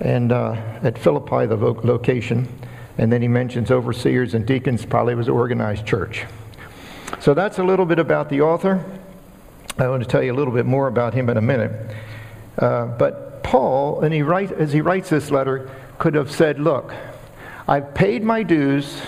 And 0.00 0.32
uh, 0.32 0.52
at 0.82 0.98
Philippi, 0.98 1.46
the 1.46 1.56
location, 1.56 2.48
and 2.98 3.10
then 3.12 3.22
he 3.22 3.28
mentions 3.28 3.70
overseers 3.70 4.34
and 4.34 4.44
deacons, 4.44 4.84
probably 4.84 5.14
was 5.14 5.28
an 5.28 5.34
organized 5.34 5.86
church. 5.86 6.26
So 7.20 7.32
that's 7.32 7.58
a 7.58 7.64
little 7.64 7.86
bit 7.86 7.98
about 7.98 8.28
the 8.28 8.42
author. 8.42 8.84
I 9.78 9.88
want 9.88 10.02
to 10.02 10.08
tell 10.08 10.22
you 10.22 10.32
a 10.32 10.36
little 10.36 10.52
bit 10.52 10.66
more 10.66 10.88
about 10.88 11.14
him 11.14 11.30
in 11.30 11.36
a 11.36 11.42
minute. 11.42 11.72
Uh, 12.58 12.86
but 12.86 13.42
Paul, 13.42 14.00
and 14.00 14.12
he 14.12 14.22
write, 14.22 14.52
as 14.52 14.72
he 14.72 14.80
writes 14.80 15.08
this 15.08 15.30
letter, 15.30 15.70
could 15.98 16.14
have 16.14 16.30
said, 16.30 16.60
Look, 16.60 16.92
I've 17.66 17.94
paid 17.94 18.22
my 18.22 18.42
dues 18.42 19.00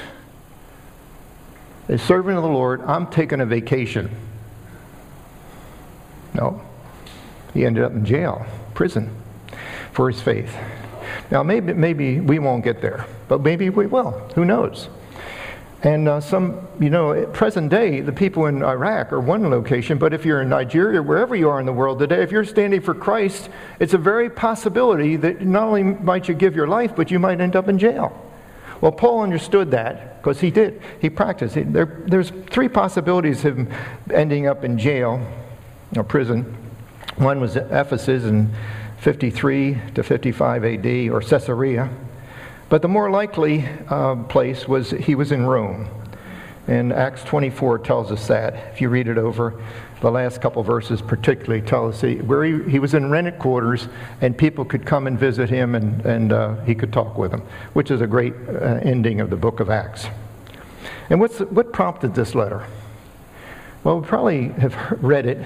as 1.90 2.00
servant 2.00 2.36
of 2.36 2.44
the 2.44 2.48
Lord, 2.48 2.82
I'm 2.82 3.08
taking 3.08 3.40
a 3.40 3.46
vacation. 3.46 4.14
No. 6.34 6.62
He 7.52 7.66
ended 7.66 7.82
up 7.82 7.90
in 7.90 8.04
jail, 8.04 8.46
prison, 8.74 9.10
for 9.90 10.08
his 10.08 10.20
faith. 10.20 10.56
Now, 11.30 11.42
maybe, 11.42 11.72
maybe 11.72 12.20
we 12.20 12.38
won't 12.38 12.64
get 12.64 12.80
there, 12.80 13.06
but 13.28 13.40
maybe 13.40 13.70
we 13.70 13.86
will. 13.86 14.10
Who 14.34 14.44
knows? 14.44 14.88
And 15.82 16.08
uh, 16.08 16.20
some, 16.20 16.68
you 16.78 16.90
know, 16.90 17.26
present 17.32 17.70
day, 17.70 18.00
the 18.00 18.12
people 18.12 18.46
in 18.46 18.62
Iraq 18.62 19.12
are 19.12 19.20
one 19.20 19.48
location, 19.48 19.96
but 19.96 20.12
if 20.12 20.26
you're 20.26 20.42
in 20.42 20.50
Nigeria, 20.50 21.00
wherever 21.00 21.34
you 21.34 21.48
are 21.48 21.58
in 21.58 21.64
the 21.64 21.72
world 21.72 22.00
today, 22.00 22.22
if 22.22 22.30
you're 22.30 22.44
standing 22.44 22.82
for 22.82 22.94
Christ, 22.94 23.48
it's 23.78 23.94
a 23.94 23.98
very 23.98 24.28
possibility 24.28 25.16
that 25.16 25.40
not 25.40 25.68
only 25.68 25.82
might 25.84 26.28
you 26.28 26.34
give 26.34 26.54
your 26.54 26.66
life, 26.66 26.94
but 26.94 27.10
you 27.10 27.18
might 27.18 27.40
end 27.40 27.56
up 27.56 27.68
in 27.68 27.78
jail. 27.78 28.26
Well, 28.82 28.92
Paul 28.92 29.22
understood 29.22 29.70
that 29.70 30.18
because 30.18 30.40
he 30.40 30.50
did. 30.50 30.82
He 31.00 31.08
practiced. 31.08 31.54
There, 31.54 32.02
there's 32.06 32.30
three 32.50 32.68
possibilities 32.68 33.44
of 33.44 33.56
him 33.56 33.72
ending 34.12 34.46
up 34.46 34.64
in 34.64 34.78
jail 34.78 35.26
or 35.96 36.04
prison. 36.04 36.56
One 37.16 37.40
was 37.40 37.56
Ephesus 37.56 38.24
in 38.24 38.54
53 39.00 39.78
to 39.94 40.02
55 40.02 40.64
AD 40.64 40.86
or 41.10 41.20
Caesarea. 41.20 41.90
But 42.68 42.82
the 42.82 42.88
more 42.88 43.10
likely 43.10 43.66
uh, 43.88 44.16
place 44.24 44.68
was 44.68 44.90
he 44.90 45.14
was 45.14 45.32
in 45.32 45.46
Rome. 45.46 45.88
And 46.68 46.92
Acts 46.92 47.24
24 47.24 47.80
tells 47.80 48.12
us 48.12 48.28
that. 48.28 48.54
If 48.72 48.80
you 48.80 48.90
read 48.90 49.08
it 49.08 49.18
over, 49.18 49.60
the 50.00 50.10
last 50.10 50.40
couple 50.40 50.62
verses 50.62 51.02
particularly 51.02 51.62
tell 51.62 51.88
us 51.88 52.00
he, 52.00 52.16
where 52.16 52.44
he, 52.44 52.70
he 52.70 52.78
was 52.78 52.94
in 52.94 53.10
rented 53.10 53.38
quarters 53.38 53.88
and 54.20 54.36
people 54.36 54.64
could 54.64 54.86
come 54.86 55.06
and 55.06 55.18
visit 55.18 55.50
him 55.50 55.74
and, 55.74 56.04
and 56.06 56.32
uh, 56.32 56.54
he 56.64 56.74
could 56.74 56.92
talk 56.92 57.18
with 57.18 57.32
them, 57.32 57.42
which 57.72 57.90
is 57.90 58.00
a 58.00 58.06
great 58.06 58.34
uh, 58.48 58.78
ending 58.82 59.20
of 59.20 59.30
the 59.30 59.36
book 59.36 59.60
of 59.60 59.68
Acts. 59.68 60.06
And 61.08 61.18
what's, 61.20 61.40
what 61.40 61.72
prompted 61.72 62.14
this 62.14 62.34
letter? 62.34 62.66
Well, 63.82 64.00
we 64.00 64.06
probably 64.06 64.48
have 64.48 64.74
read 65.02 65.26
it, 65.26 65.44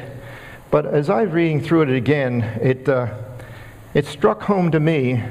but 0.71 0.87
as 0.87 1.09
I 1.09 1.23
was 1.23 1.33
reading 1.33 1.63
through 1.63 1.83
it 1.83 1.91
again, 1.91 2.43
it, 2.61 2.89
uh, 2.89 3.15
it 3.95 4.07
struck 4.07 4.43
home 4.43 4.73
to 4.73 4.81
me 4.81 5.23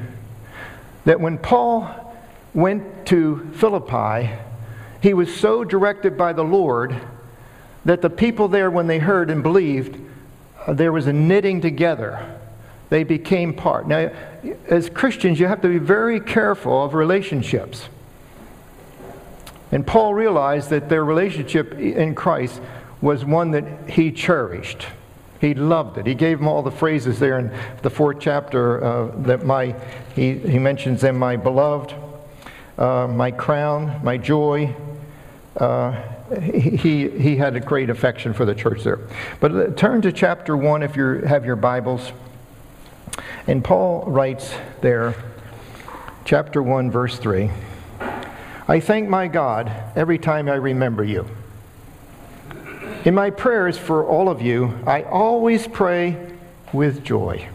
that 1.05 1.19
when 1.19 1.37
Paul 1.37 2.15
went 2.53 3.05
to 3.07 3.51
Philippi, 3.55 4.31
he 5.01 5.13
was 5.13 5.35
so 5.35 5.63
directed 5.63 6.17
by 6.17 6.33
the 6.33 6.43
Lord 6.43 6.95
that 7.83 8.01
the 8.01 8.09
people 8.09 8.47
there, 8.47 8.71
when 8.71 8.87
they 8.87 8.99
heard 8.99 9.29
and 9.29 9.43
believed, 9.43 9.99
uh, 10.65 10.73
there 10.73 10.93
was 10.93 11.07
a 11.07 11.13
knitting 11.13 11.59
together. 11.59 12.39
They 12.89 13.03
became 13.03 13.53
part. 13.53 13.87
Now, 13.87 14.11
as 14.67 14.89
Christians, 14.89 15.39
you 15.39 15.47
have 15.47 15.61
to 15.61 15.67
be 15.67 15.79
very 15.79 16.21
careful 16.21 16.85
of 16.85 16.93
relationships. 16.93 17.89
And 19.71 19.85
Paul 19.85 20.13
realized 20.13 20.69
that 20.69 20.87
their 20.87 21.03
relationship 21.03 21.73
in 21.73 22.15
Christ 22.15 22.61
was 23.01 23.25
one 23.25 23.51
that 23.51 23.89
he 23.89 24.11
cherished. 24.11 24.85
He 25.43 25.53
loved 25.53 25.97
it. 25.97 26.05
He 26.05 26.15
gave 26.15 26.37
them 26.37 26.47
all 26.47 26.61
the 26.61 26.71
phrases 26.71 27.19
there 27.19 27.37
in 27.37 27.51
the 27.81 27.89
fourth 27.89 28.21
chapter 28.21 28.81
uh, 28.81 29.11
that 29.23 29.45
my, 29.45 29.75
he, 30.15 30.35
he 30.37 30.57
mentions 30.57 31.01
them, 31.01 31.19
my 31.19 31.35
beloved, 31.35 31.93
uh, 32.77 33.07
my 33.07 33.29
crown, 33.29 33.99
my 34.05 34.15
joy. 34.15 34.73
Uh, 35.57 36.01
he, 36.41 37.09
he 37.09 37.35
had 37.35 37.57
a 37.57 37.59
great 37.59 37.89
affection 37.89 38.33
for 38.33 38.45
the 38.45 38.55
church 38.55 38.83
there. 38.83 38.99
But 39.41 39.51
uh, 39.51 39.67
turn 39.71 40.01
to 40.03 40.13
chapter 40.13 40.55
1 40.55 40.81
if 40.81 40.95
you 40.95 41.23
have 41.27 41.43
your 41.45 41.57
Bibles. 41.57 42.13
And 43.45 43.61
Paul 43.61 44.05
writes 44.05 44.53
there, 44.79 45.13
chapter 46.23 46.63
1, 46.63 46.89
verse 46.89 47.19
3 47.19 47.51
I 48.69 48.79
thank 48.79 49.09
my 49.09 49.27
God 49.27 49.69
every 49.97 50.19
time 50.19 50.47
I 50.47 50.55
remember 50.55 51.03
you. 51.03 51.27
In 53.05 53.15
my 53.15 53.31
prayers 53.31 53.77
for 53.77 54.05
all 54.05 54.29
of 54.29 54.41
you, 54.41 54.79
I 54.87 55.03
always 55.03 55.67
pray 55.67 56.31
with 56.71 57.03
joy 57.03 57.49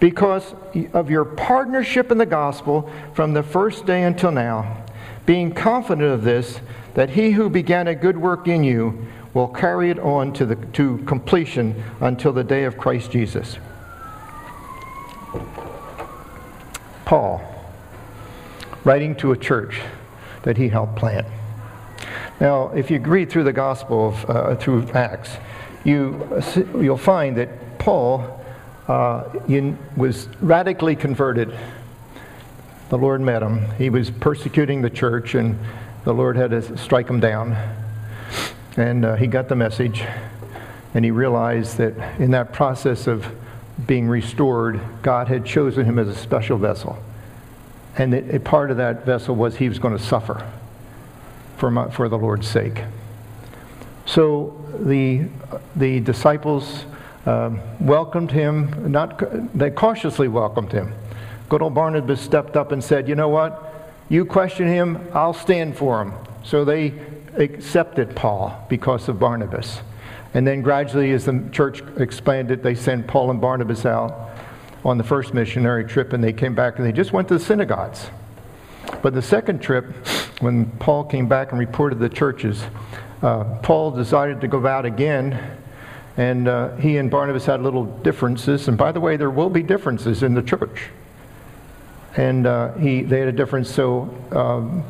because 0.00 0.54
of 0.94 1.10
your 1.10 1.24
partnership 1.24 2.10
in 2.10 2.16
the 2.16 2.26
gospel 2.26 2.90
from 3.12 3.34
the 3.34 3.42
first 3.42 3.84
day 3.84 4.04
until 4.04 4.32
now, 4.32 4.84
being 5.26 5.52
confident 5.52 6.10
of 6.10 6.22
this, 6.22 6.60
that 6.94 7.10
he 7.10 7.32
who 7.32 7.50
began 7.50 7.88
a 7.88 7.94
good 7.94 8.16
work 8.16 8.48
in 8.48 8.64
you 8.64 9.06
will 9.34 9.48
carry 9.48 9.90
it 9.90 9.98
on 9.98 10.32
to, 10.32 10.46
the, 10.46 10.56
to 10.72 10.98
completion 11.06 11.82
until 12.00 12.32
the 12.32 12.44
day 12.44 12.64
of 12.64 12.78
Christ 12.78 13.10
Jesus. 13.10 13.58
Paul, 17.04 17.42
writing 18.82 19.14
to 19.16 19.32
a 19.32 19.36
church 19.36 19.82
that 20.42 20.56
he 20.56 20.68
helped 20.68 20.96
plant. 20.96 21.26
Now, 22.40 22.70
if 22.70 22.90
you 22.90 22.98
read 22.98 23.30
through 23.30 23.44
the 23.44 23.52
Gospel 23.52 24.08
of, 24.08 24.30
uh, 24.30 24.56
through 24.56 24.88
Acts, 24.90 25.36
you, 25.84 26.42
you'll 26.80 26.96
find 26.96 27.36
that 27.36 27.78
Paul 27.78 28.40
uh, 28.88 29.24
was 29.96 30.28
radically 30.40 30.96
converted. 30.96 31.56
The 32.88 32.98
Lord 32.98 33.20
met 33.20 33.42
him. 33.42 33.70
He 33.78 33.88
was 33.88 34.10
persecuting 34.10 34.82
the 34.82 34.90
church, 34.90 35.34
and 35.36 35.58
the 36.04 36.12
Lord 36.12 36.36
had 36.36 36.50
to 36.50 36.76
strike 36.76 37.08
him 37.08 37.20
down. 37.20 37.56
And 38.76 39.04
uh, 39.04 39.14
he 39.14 39.28
got 39.28 39.48
the 39.48 39.54
message, 39.54 40.02
and 40.92 41.04
he 41.04 41.12
realized 41.12 41.78
that 41.78 42.20
in 42.20 42.32
that 42.32 42.52
process 42.52 43.06
of 43.06 43.26
being 43.86 44.08
restored, 44.08 44.80
God 45.02 45.28
had 45.28 45.46
chosen 45.46 45.84
him 45.84 46.00
as 46.00 46.08
a 46.08 46.16
special 46.16 46.58
vessel. 46.58 46.98
And 47.96 48.12
a 48.12 48.40
part 48.40 48.72
of 48.72 48.76
that 48.78 49.06
vessel 49.06 49.36
was 49.36 49.56
he 49.56 49.68
was 49.68 49.78
going 49.78 49.96
to 49.96 50.02
suffer 50.02 50.44
for, 51.64 51.70
my, 51.70 51.88
for 51.88 52.10
the 52.10 52.18
Lord's 52.18 52.46
sake. 52.46 52.82
So 54.04 54.62
the, 54.80 55.24
the 55.76 56.00
disciples 56.00 56.84
um, 57.24 57.58
welcomed 57.80 58.30
him, 58.30 58.92
not, 58.92 59.56
they 59.56 59.70
cautiously 59.70 60.28
welcomed 60.28 60.72
him. 60.72 60.92
Good 61.48 61.62
old 61.62 61.72
Barnabas 61.72 62.20
stepped 62.20 62.58
up 62.58 62.70
and 62.70 62.84
said, 62.84 63.08
You 63.08 63.14
know 63.14 63.30
what? 63.30 63.94
You 64.10 64.26
question 64.26 64.66
him, 64.66 65.08
I'll 65.14 65.32
stand 65.32 65.74
for 65.74 66.02
him. 66.02 66.12
So 66.42 66.66
they 66.66 66.92
accepted 67.34 68.14
Paul 68.14 68.66
because 68.68 69.08
of 69.08 69.18
Barnabas. 69.18 69.80
And 70.34 70.46
then 70.46 70.60
gradually, 70.60 71.12
as 71.12 71.24
the 71.24 71.48
church 71.50 71.82
expanded, 71.96 72.62
they 72.62 72.74
sent 72.74 73.06
Paul 73.06 73.30
and 73.30 73.40
Barnabas 73.40 73.86
out 73.86 74.36
on 74.84 74.98
the 74.98 75.04
first 75.04 75.32
missionary 75.32 75.86
trip, 75.86 76.12
and 76.12 76.22
they 76.22 76.34
came 76.34 76.54
back 76.54 76.76
and 76.76 76.86
they 76.86 76.92
just 76.92 77.14
went 77.14 77.28
to 77.28 77.38
the 77.38 77.42
synagogues. 77.42 78.10
But 79.04 79.12
the 79.12 79.20
second 79.20 79.60
trip, 79.60 79.84
when 80.40 80.64
Paul 80.78 81.04
came 81.04 81.28
back 81.28 81.50
and 81.50 81.60
reported 81.60 81.98
the 81.98 82.08
churches, 82.08 82.64
uh, 83.20 83.44
Paul 83.62 83.90
decided 83.90 84.40
to 84.40 84.48
go 84.48 84.66
out 84.66 84.86
again, 84.86 85.58
and 86.16 86.48
uh, 86.48 86.74
he 86.76 86.96
and 86.96 87.10
Barnabas 87.10 87.44
had 87.44 87.60
little 87.60 87.84
differences. 87.84 88.66
And 88.66 88.78
by 88.78 88.92
the 88.92 89.00
way, 89.00 89.18
there 89.18 89.28
will 89.28 89.50
be 89.50 89.62
differences 89.62 90.22
in 90.22 90.32
the 90.32 90.40
church. 90.40 90.88
And 92.16 92.46
uh, 92.46 92.72
he, 92.76 93.02
they 93.02 93.18
had 93.18 93.28
a 93.28 93.32
difference. 93.32 93.70
So 93.70 94.08
um, 94.30 94.82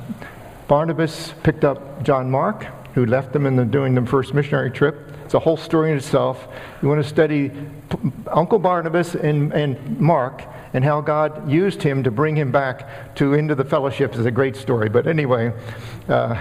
Barnabas 0.68 1.34
picked 1.42 1.64
up 1.64 2.04
John 2.04 2.30
Mark, 2.30 2.66
who 2.94 3.06
left 3.06 3.32
them 3.32 3.46
in 3.46 3.56
the, 3.56 3.64
doing 3.64 3.96
the 3.96 4.06
first 4.06 4.32
missionary 4.32 4.70
trip. 4.70 5.03
It's 5.34 5.40
a 5.40 5.42
whole 5.42 5.56
story 5.56 5.90
in 5.90 5.96
itself. 5.96 6.46
You 6.80 6.86
want 6.86 7.02
to 7.02 7.08
study 7.08 7.50
Uncle 8.28 8.60
Barnabas 8.60 9.16
and, 9.16 9.52
and 9.52 9.98
Mark 9.98 10.44
and 10.74 10.84
how 10.84 11.00
God 11.00 11.50
used 11.50 11.82
him 11.82 12.04
to 12.04 12.12
bring 12.12 12.36
him 12.36 12.52
back 12.52 13.16
to 13.16 13.34
into 13.34 13.56
the 13.56 13.64
fellowship 13.64 14.14
is 14.14 14.26
a 14.26 14.30
great 14.30 14.54
story. 14.54 14.88
But 14.88 15.08
anyway, 15.08 15.52
uh, 16.08 16.40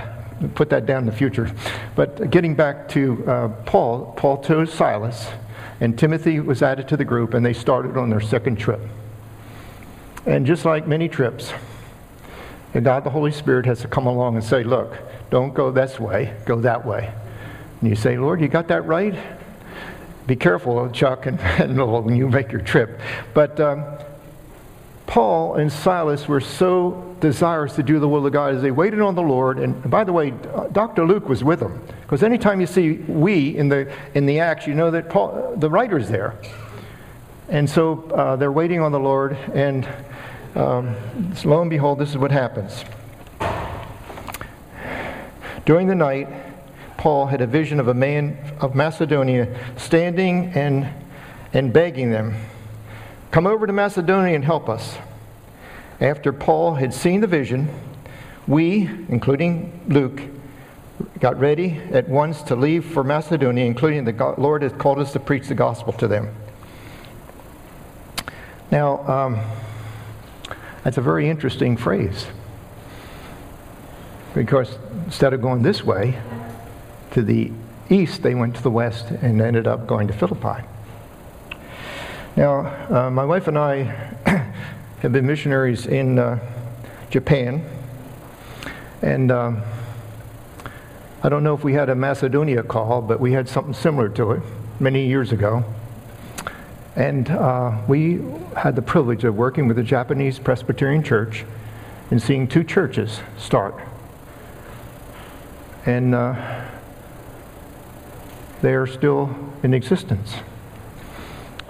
put 0.53 0.69
that 0.69 0.85
down 0.85 0.99
in 0.99 1.05
the 1.07 1.11
future. 1.11 1.51
But 1.95 2.29
getting 2.29 2.53
back 2.53 2.87
to 2.89 3.25
uh, 3.25 3.47
Paul, 3.65 4.13
Paul 4.15 4.43
chose 4.43 4.71
Silas, 4.71 5.27
and 5.81 5.97
Timothy 5.97 6.39
was 6.39 6.61
added 6.61 6.87
to 6.89 6.95
the 6.95 7.03
group, 7.03 7.33
and 7.33 7.43
they 7.43 7.53
started 7.53 7.97
on 7.97 8.11
their 8.11 8.21
second 8.21 8.57
trip. 8.57 8.81
And 10.27 10.45
just 10.45 10.65
like 10.65 10.85
many 10.85 11.09
trips, 11.09 11.51
God 12.79 13.03
the 13.03 13.09
Holy 13.09 13.31
Spirit 13.31 13.65
has 13.65 13.79
to 13.79 13.87
come 13.87 14.05
along 14.05 14.35
and 14.35 14.45
say, 14.45 14.63
Look, 14.63 14.95
don't 15.31 15.55
go 15.55 15.71
this 15.71 15.99
way, 15.99 16.35
go 16.45 16.61
that 16.61 16.85
way. 16.85 17.11
And 17.83 17.89
you 17.89 17.97
say, 17.97 18.17
Lord, 18.17 18.39
you 18.39 18.47
got 18.47 18.69
that 18.69 18.85
right? 18.85 19.13
Be 20.25 20.37
careful, 20.37 20.89
Chuck 20.91 21.25
and, 21.25 21.37
and 21.41 21.75
when 22.05 22.15
you 22.15 22.29
make 22.29 22.49
your 22.49 22.61
trip. 22.61 23.01
But 23.33 23.59
um, 23.59 23.83
Paul 25.05 25.55
and 25.55 25.69
Silas 25.69 26.25
were 26.25 26.39
so 26.39 27.13
desirous 27.19 27.75
to 27.75 27.83
do 27.83 27.99
the 27.99 28.07
will 28.07 28.25
of 28.25 28.31
God 28.31 28.55
as 28.55 28.61
they 28.61 28.71
waited 28.71 29.01
on 29.01 29.15
the 29.15 29.21
Lord. 29.21 29.59
And 29.59 29.91
by 29.91 30.05
the 30.05 30.13
way, 30.13 30.31
Dr. 30.71 31.05
Luke 31.05 31.27
was 31.27 31.43
with 31.43 31.59
them. 31.59 31.85
Because 32.03 32.23
anytime 32.23 32.61
you 32.61 32.67
see 32.67 32.93
we 32.93 33.57
in 33.57 33.67
the, 33.67 33.93
in 34.13 34.27
the 34.27 34.39
Acts, 34.39 34.65
you 34.65 34.75
know 34.75 34.89
that 34.89 35.09
Paul, 35.09 35.55
the 35.57 35.69
writer's 35.69 36.07
there. 36.07 36.35
And 37.49 37.69
so 37.69 38.09
uh, 38.11 38.37
they're 38.37 38.53
waiting 38.53 38.79
on 38.79 38.93
the 38.93 38.99
Lord. 39.01 39.33
And 39.53 39.85
um, 40.55 40.95
lo 41.43 41.59
and 41.59 41.69
behold, 41.69 41.99
this 41.99 42.11
is 42.11 42.17
what 42.17 42.31
happens. 42.31 42.85
During 45.65 45.87
the 45.87 45.95
night, 45.95 46.29
Paul 47.03 47.25
had 47.25 47.41
a 47.41 47.47
vision 47.47 47.81
of 47.81 47.89
a 47.89 47.93
man 47.93 48.37
of 48.61 48.75
Macedonia 48.75 49.59
standing 49.75 50.53
and, 50.55 50.87
and 51.51 51.73
begging 51.73 52.11
them 52.11 52.33
Come 53.33 53.47
over 53.47 53.65
to 53.65 53.73
Macedonia 53.73 54.35
and 54.35 54.45
help 54.45 54.69
us. 54.69 54.95
After 55.99 56.31
Paul 56.31 56.75
had 56.75 56.93
seen 56.93 57.19
the 57.19 57.25
vision, 57.25 57.67
we, 58.45 58.87
including 59.09 59.81
Luke, 59.87 60.21
got 61.19 61.39
ready 61.39 61.81
at 61.91 62.07
once 62.07 62.43
to 62.43 62.55
leave 62.55 62.85
for 62.85 63.03
Macedonia, 63.03 63.65
including 63.65 64.05
the 64.05 64.35
Lord 64.37 64.61
has 64.61 64.71
called 64.73 64.99
us 64.99 65.13
to 65.13 65.19
preach 65.19 65.47
the 65.47 65.55
gospel 65.55 65.93
to 65.93 66.07
them. 66.07 66.35
Now, 68.69 68.99
um, 69.07 69.39
that's 70.83 70.99
a 70.99 71.01
very 71.01 71.27
interesting 71.27 71.75
phrase. 71.75 72.27
Because 74.35 74.77
instead 75.05 75.33
of 75.33 75.41
going 75.41 75.63
this 75.63 75.83
way 75.83 76.19
to 77.13 77.21
the 77.21 77.51
east, 77.89 78.23
they 78.23 78.35
went 78.35 78.55
to 78.55 78.63
the 78.63 78.71
west 78.71 79.09
and 79.09 79.41
ended 79.41 79.67
up 79.67 79.87
going 79.87 80.07
to 80.07 80.13
Philippi. 80.13 80.63
Now, 82.35 82.65
uh, 82.89 83.09
my 83.11 83.23
wife 83.23 83.47
and 83.47 83.57
I 83.57 83.83
have 85.01 85.11
been 85.11 85.27
missionaries 85.27 85.85
in 85.85 86.17
uh, 86.17 86.39
Japan, 87.11 87.63
and 89.03 89.31
um, 89.31 89.61
I 91.21 91.29
don't 91.29 91.43
know 91.43 91.53
if 91.53 91.63
we 91.63 91.73
had 91.73 91.89
a 91.89 91.95
Macedonia 91.95 92.63
call, 92.63 93.01
but 93.01 93.19
we 93.19 93.31
had 93.31 93.47
something 93.47 93.73
similar 93.73 94.09
to 94.09 94.31
it 94.31 94.41
many 94.79 95.05
years 95.05 95.31
ago. 95.31 95.63
And 96.95 97.29
uh, 97.29 97.77
we 97.87 98.21
had 98.57 98.75
the 98.75 98.81
privilege 98.81 99.23
of 99.23 99.35
working 99.35 99.67
with 99.67 99.77
the 99.77 99.83
Japanese 99.83 100.39
Presbyterian 100.39 101.03
Church 101.03 101.45
and 102.11 102.21
seeing 102.21 102.47
two 102.47 102.63
churches 102.63 103.19
start. 103.37 103.75
And 105.85 106.15
uh, 106.15 106.72
they 108.63 108.73
are 108.73 108.87
still 108.87 109.29
in 109.61 109.73
existence. 109.73 110.35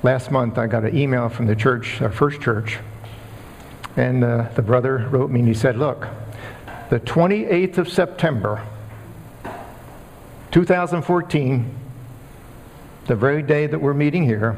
Last 0.03 0.29
month, 0.29 0.59
I 0.59 0.67
got 0.67 0.83
an 0.85 0.95
email 0.95 1.27
from 1.27 1.47
the 1.47 1.55
church, 1.55 1.99
our 2.03 2.11
first 2.11 2.39
church, 2.39 2.77
and 3.97 4.23
uh, 4.23 4.49
the 4.53 4.61
brother 4.61 5.09
wrote 5.09 5.31
me 5.31 5.39
and 5.39 5.47
he 5.49 5.55
said, 5.55 5.75
Look, 5.75 6.07
the 6.91 6.99
28th 6.99 7.79
of 7.79 7.89
September, 7.89 8.63
2014, 10.51 11.75
the 13.07 13.15
very 13.15 13.41
day 13.41 13.65
that 13.65 13.79
we're 13.79 13.95
meeting 13.95 14.23
here, 14.23 14.55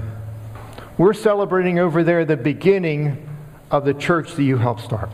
we're 0.98 1.13
celebrating 1.13 1.80
over 1.80 2.04
there 2.04 2.25
the 2.25 2.36
beginning 2.36 3.30
of 3.72 3.86
the 3.86 3.94
church 3.94 4.34
that 4.34 4.44
you 4.44 4.58
helped 4.58 4.82
start. 4.82 5.10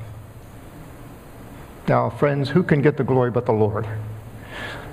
Now, 1.87 2.09
friends, 2.09 2.49
who 2.49 2.63
can 2.63 2.81
get 2.81 2.97
the 2.97 3.03
glory 3.03 3.29
but 3.29 3.45
the 3.45 3.53
Lord? 3.53 3.87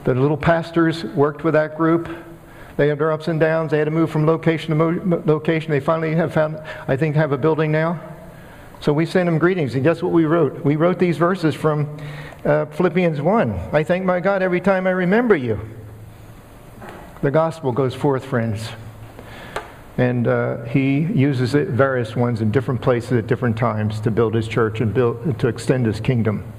The 0.08 0.14
little 0.14 0.38
pastors 0.38 1.04
worked 1.04 1.44
with 1.44 1.52
that 1.52 1.76
group. 1.76 2.08
They 2.78 2.88
had 2.88 2.98
their 2.98 3.12
ups 3.12 3.28
and 3.28 3.38
downs. 3.38 3.72
They 3.72 3.76
had 3.76 3.84
to 3.84 3.90
move 3.90 4.10
from 4.10 4.24
location 4.24 4.70
to 4.70 4.74
mo- 4.74 5.22
location. 5.26 5.70
They 5.70 5.80
finally 5.80 6.14
have 6.14 6.32
found, 6.32 6.58
I 6.86 6.96
think, 6.96 7.14
have 7.14 7.32
a 7.32 7.36
building 7.36 7.70
now. 7.70 8.00
So 8.80 8.90
we 8.90 9.04
sent 9.04 9.26
them 9.26 9.38
greetings. 9.38 9.74
And 9.74 9.84
guess 9.84 10.02
what 10.02 10.12
we 10.12 10.24
wrote? 10.24 10.64
We 10.64 10.76
wrote 10.76 10.98
these 10.98 11.18
verses 11.18 11.54
from 11.54 11.94
uh, 12.42 12.64
Philippians 12.64 13.20
1. 13.20 13.50
I 13.74 13.84
thank 13.84 14.06
my 14.06 14.18
God 14.18 14.40
every 14.40 14.62
time 14.62 14.86
I 14.86 14.92
remember 14.92 15.36
you. 15.36 15.60
The 17.20 17.30
gospel 17.30 17.70
goes 17.70 17.94
forth, 17.94 18.24
friends. 18.24 18.66
And 19.98 20.26
uh, 20.26 20.64
he 20.64 21.00
uses 21.00 21.54
it, 21.54 21.68
various 21.68 22.16
ones 22.16 22.40
in 22.40 22.50
different 22.50 22.80
places 22.80 23.12
at 23.12 23.26
different 23.26 23.58
times 23.58 24.00
to 24.00 24.10
build 24.10 24.32
his 24.32 24.48
church 24.48 24.80
and 24.80 24.94
build, 24.94 25.38
to 25.38 25.48
extend 25.48 25.84
his 25.84 26.00
kingdom. 26.00 26.50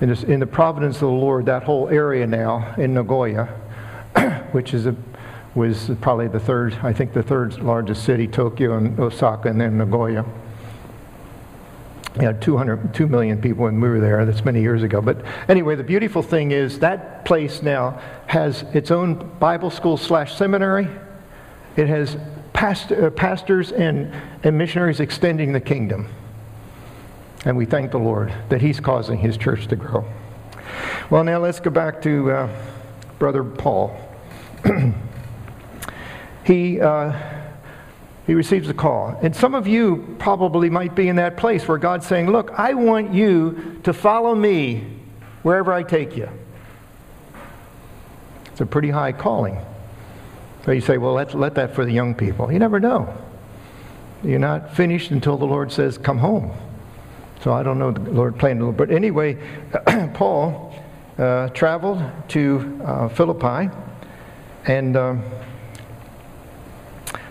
In, 0.00 0.08
this, 0.08 0.22
in 0.22 0.40
the 0.40 0.46
providence 0.46 0.96
of 0.96 1.02
the 1.02 1.06
Lord, 1.08 1.46
that 1.46 1.62
whole 1.62 1.88
area 1.88 2.26
now 2.26 2.74
in 2.76 2.94
Nagoya, 2.94 3.46
which 4.52 4.72
is 4.72 4.86
a 4.86 4.96
was 5.54 5.90
probably 6.00 6.28
the 6.28 6.40
third, 6.40 6.78
I 6.82 6.92
think 6.92 7.12
the 7.12 7.22
third 7.22 7.58
largest 7.60 8.04
city, 8.04 8.28
Tokyo 8.28 8.76
and 8.76 8.98
Osaka, 8.98 9.48
and 9.48 9.60
then 9.60 9.78
Nagoya. 9.78 10.24
Had 12.16 12.42
200, 12.42 12.92
2 12.92 13.06
million 13.06 13.40
people 13.40 13.64
when 13.64 13.80
we 13.80 13.88
were 13.88 14.00
there. 14.00 14.24
That's 14.24 14.44
many 14.44 14.60
years 14.60 14.82
ago. 14.82 15.00
But 15.00 15.24
anyway, 15.48 15.76
the 15.76 15.84
beautiful 15.84 16.22
thing 16.22 16.50
is 16.50 16.80
that 16.80 17.24
place 17.24 17.62
now 17.62 18.00
has 18.26 18.62
its 18.74 18.90
own 18.90 19.14
Bible 19.38 19.70
school 19.70 19.96
slash 19.96 20.36
seminary. 20.36 20.88
It 21.76 21.86
has 21.88 22.16
past, 22.52 22.90
uh, 22.90 23.10
pastors 23.10 23.70
and, 23.70 24.12
and 24.42 24.58
missionaries 24.58 24.98
extending 24.98 25.52
the 25.52 25.60
kingdom. 25.60 26.08
And 27.44 27.56
we 27.56 27.64
thank 27.64 27.90
the 27.90 27.98
Lord 27.98 28.32
that 28.48 28.60
He's 28.60 28.80
causing 28.80 29.18
His 29.18 29.36
church 29.36 29.66
to 29.68 29.76
grow. 29.76 30.04
Well, 31.08 31.24
now 31.24 31.38
let's 31.38 31.60
go 31.60 31.70
back 31.70 32.02
to 32.02 32.30
uh, 32.30 32.48
Brother 33.18 33.42
Paul. 33.42 33.96
he, 36.44 36.80
uh, 36.80 37.18
he 38.26 38.34
receives 38.34 38.68
a 38.68 38.74
call. 38.74 39.18
And 39.22 39.34
some 39.34 39.54
of 39.54 39.66
you 39.66 40.16
probably 40.18 40.70
might 40.70 40.94
be 40.94 41.08
in 41.08 41.16
that 41.16 41.36
place 41.36 41.66
where 41.66 41.78
God's 41.78 42.06
saying, 42.06 42.30
Look, 42.30 42.50
I 42.52 42.74
want 42.74 43.12
you 43.12 43.80
to 43.84 43.92
follow 43.92 44.34
me 44.34 44.84
wherever 45.42 45.72
I 45.72 45.82
take 45.82 46.16
you. 46.16 46.28
It's 48.46 48.60
a 48.60 48.66
pretty 48.66 48.90
high 48.90 49.12
calling. 49.12 49.58
So 50.64 50.72
you 50.72 50.80
say, 50.80 50.98
Well, 50.98 51.14
let's 51.14 51.34
let 51.34 51.54
that 51.54 51.74
for 51.74 51.84
the 51.84 51.92
young 51.92 52.14
people. 52.14 52.52
You 52.52 52.58
never 52.58 52.78
know. 52.78 53.12
You're 54.22 54.38
not 54.38 54.76
finished 54.76 55.10
until 55.10 55.38
the 55.38 55.46
Lord 55.46 55.72
says, 55.72 55.96
Come 55.96 56.18
home. 56.18 56.52
So 57.42 57.54
I 57.54 57.62
don't 57.62 57.78
know 57.78 57.90
the 57.90 58.10
Lord 58.10 58.38
planned, 58.38 58.76
but 58.76 58.90
anyway, 58.90 59.38
Paul 60.14 60.74
uh, 61.18 61.48
traveled 61.48 62.02
to 62.28 62.80
uh, 62.84 63.08
Philippi, 63.08 63.74
and 64.66 64.96
um, 64.96 65.22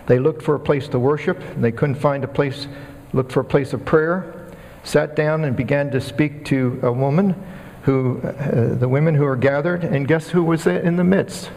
they 0.06 0.18
looked 0.18 0.42
for 0.42 0.56
a 0.56 0.60
place 0.60 0.88
to 0.88 0.98
worship, 0.98 1.40
they 1.56 1.70
couldn't 1.70 1.94
find 1.94 2.24
a 2.24 2.28
place, 2.28 2.66
looked 3.12 3.30
for 3.30 3.40
a 3.40 3.44
place 3.44 3.72
of 3.72 3.84
prayer, 3.84 4.50
sat 4.82 5.14
down 5.14 5.44
and 5.44 5.56
began 5.56 5.92
to 5.92 6.00
speak 6.00 6.44
to 6.46 6.80
a 6.82 6.90
woman 6.90 7.36
who, 7.82 8.20
uh, 8.22 8.74
the 8.74 8.88
women 8.88 9.14
who 9.14 9.24
were 9.24 9.36
gathered, 9.36 9.84
and 9.84 10.08
guess 10.08 10.28
who 10.28 10.42
was 10.42 10.66
in 10.66 10.96
the 10.96 11.04
midst? 11.04 11.50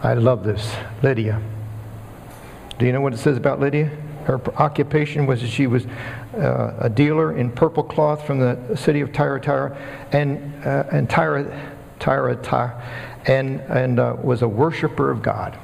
I 0.00 0.14
love 0.14 0.44
this, 0.44 0.76
Lydia. 1.02 1.42
Do 2.78 2.86
you 2.86 2.92
know 2.92 3.00
what 3.00 3.14
it 3.14 3.18
says 3.18 3.36
about 3.36 3.58
Lydia? 3.58 3.90
Her 4.26 4.40
occupation 4.60 5.24
was 5.26 5.40
that 5.40 5.48
she 5.48 5.66
was 5.66 5.86
uh, 6.34 6.74
a 6.80 6.90
dealer 6.90 7.36
in 7.36 7.50
purple 7.50 7.84
cloth 7.84 8.26
from 8.26 8.40
the 8.40 8.76
city 8.76 9.00
of 9.00 9.12
Thyatira, 9.12 9.76
and 10.12 10.52
uh, 10.64 10.84
and 10.90 11.08
Tyra, 11.08 11.44
Tyra, 12.00 12.36
Tyra, 12.42 12.82
and, 13.26 13.60
and 13.60 13.98
uh, 13.98 14.16
was 14.20 14.42
a 14.42 14.48
worshiper 14.48 15.10
of 15.10 15.22
God. 15.22 15.58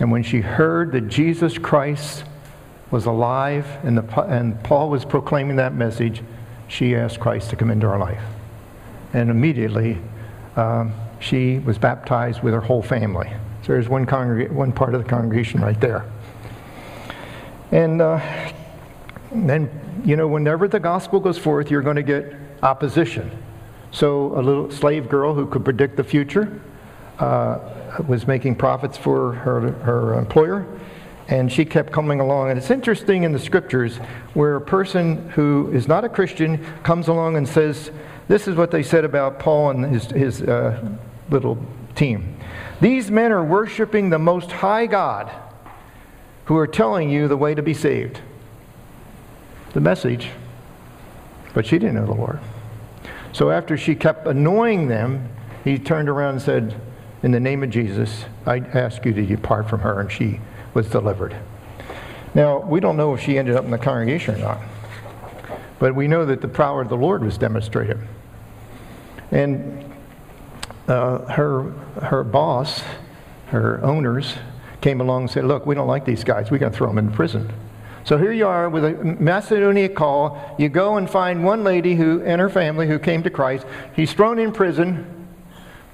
And 0.00 0.10
when 0.10 0.22
she 0.22 0.40
heard 0.40 0.92
that 0.92 1.08
Jesus 1.08 1.58
Christ 1.58 2.24
was 2.90 3.06
alive 3.06 3.66
and, 3.82 3.98
the, 3.98 4.22
and 4.22 4.62
Paul 4.62 4.90
was 4.90 5.04
proclaiming 5.04 5.56
that 5.56 5.74
message, 5.74 6.22
she 6.68 6.94
asked 6.94 7.20
Christ 7.20 7.50
to 7.50 7.56
come 7.56 7.70
into 7.70 7.88
her 7.88 7.98
life. 7.98 8.22
And 9.12 9.30
immediately, 9.30 9.98
um, 10.56 10.92
she 11.20 11.58
was 11.58 11.78
baptized 11.78 12.42
with 12.42 12.54
her 12.54 12.60
whole 12.60 12.82
family. 12.82 13.30
So 13.62 13.72
there's 13.72 13.88
one, 13.88 14.06
congreg- 14.06 14.50
one 14.50 14.72
part 14.72 14.94
of 14.94 15.02
the 15.02 15.08
congregation 15.08 15.60
right 15.60 15.80
there. 15.80 16.04
And 17.74 18.00
uh, 18.00 18.20
then, 19.32 19.68
you 20.04 20.14
know, 20.14 20.28
whenever 20.28 20.68
the 20.68 20.78
gospel 20.78 21.18
goes 21.18 21.36
forth, 21.36 21.72
you're 21.72 21.82
going 21.82 21.96
to 21.96 22.04
get 22.04 22.32
opposition. 22.62 23.36
So 23.90 24.38
a 24.38 24.42
little 24.42 24.70
slave 24.70 25.08
girl 25.08 25.34
who 25.34 25.44
could 25.48 25.64
predict 25.64 25.96
the 25.96 26.04
future 26.04 26.60
uh, 27.18 27.58
was 28.06 28.28
making 28.28 28.54
profits 28.54 28.96
for 28.96 29.32
her, 29.32 29.72
her 29.72 30.14
employer, 30.16 30.64
and 31.26 31.50
she 31.50 31.64
kept 31.64 31.92
coming 31.92 32.20
along. 32.20 32.50
And 32.50 32.58
it's 32.58 32.70
interesting 32.70 33.24
in 33.24 33.32
the 33.32 33.40
scriptures 33.40 33.96
where 34.34 34.54
a 34.54 34.60
person 34.60 35.28
who 35.30 35.68
is 35.72 35.88
not 35.88 36.04
a 36.04 36.08
Christian 36.08 36.64
comes 36.84 37.08
along 37.08 37.36
and 37.36 37.48
says, 37.48 37.90
This 38.28 38.46
is 38.46 38.54
what 38.54 38.70
they 38.70 38.84
said 38.84 39.04
about 39.04 39.40
Paul 39.40 39.70
and 39.70 39.84
his, 39.84 40.04
his 40.12 40.42
uh, 40.42 40.96
little 41.28 41.58
team. 41.96 42.36
These 42.80 43.10
men 43.10 43.32
are 43.32 43.44
worshiping 43.44 44.10
the 44.10 44.18
Most 44.20 44.52
High 44.52 44.86
God 44.86 45.32
who 46.46 46.56
are 46.56 46.66
telling 46.66 47.10
you 47.10 47.28
the 47.28 47.36
way 47.36 47.54
to 47.54 47.62
be 47.62 47.74
saved. 47.74 48.20
The 49.72 49.80
message, 49.80 50.30
but 51.52 51.66
she 51.66 51.78
didn't 51.78 51.96
know 51.96 52.06
the 52.06 52.12
Lord. 52.12 52.38
So 53.32 53.50
after 53.50 53.76
she 53.76 53.94
kept 53.94 54.26
annoying 54.26 54.88
them, 54.88 55.28
he 55.64 55.78
turned 55.78 56.08
around 56.08 56.34
and 56.34 56.42
said, 56.42 56.74
In 57.22 57.32
the 57.32 57.40
name 57.40 57.62
of 57.62 57.70
Jesus, 57.70 58.26
I 58.46 58.58
ask 58.58 59.04
you 59.04 59.12
to 59.12 59.26
depart 59.26 59.68
from 59.68 59.80
her. 59.80 60.00
And 60.00 60.12
she 60.12 60.40
was 60.74 60.88
delivered. 60.88 61.34
Now, 62.34 62.58
we 62.58 62.80
don't 62.80 62.96
know 62.96 63.14
if 63.14 63.20
she 63.20 63.38
ended 63.38 63.56
up 63.56 63.64
in 63.64 63.70
the 63.70 63.78
congregation 63.78 64.36
or 64.36 64.38
not, 64.38 64.60
but 65.78 65.94
we 65.94 66.06
know 66.06 66.26
that 66.26 66.40
the 66.40 66.48
power 66.48 66.82
of 66.82 66.88
the 66.88 66.96
Lord 66.96 67.24
was 67.24 67.38
demonstrated. 67.38 67.98
And 69.30 69.92
uh, 70.86 71.18
her, 71.32 71.70
her 72.02 72.24
boss, 72.24 72.82
her 73.46 73.82
owners, 73.82 74.34
came 74.84 75.00
along 75.00 75.22
and 75.22 75.30
said, 75.30 75.46
Look, 75.46 75.64
we 75.64 75.74
don't 75.74 75.88
like 75.88 76.04
these 76.04 76.22
guys. 76.24 76.50
We're 76.50 76.58
going 76.58 76.70
to 76.70 76.76
throw 76.76 76.88
them 76.88 76.98
in 76.98 77.10
prison. 77.10 77.50
So 78.04 78.18
here 78.18 78.32
you 78.32 78.46
are 78.46 78.68
with 78.68 78.84
a 78.84 78.92
Macedonia 79.18 79.88
call. 79.88 80.54
You 80.58 80.68
go 80.68 80.98
and 80.98 81.08
find 81.08 81.42
one 81.42 81.64
lady 81.64 81.94
who 81.94 82.22
and 82.22 82.38
her 82.38 82.50
family 82.50 82.86
who 82.86 82.98
came 82.98 83.22
to 83.22 83.30
Christ. 83.30 83.66
He's 83.96 84.12
thrown 84.12 84.38
in 84.38 84.52
prison. 84.52 85.26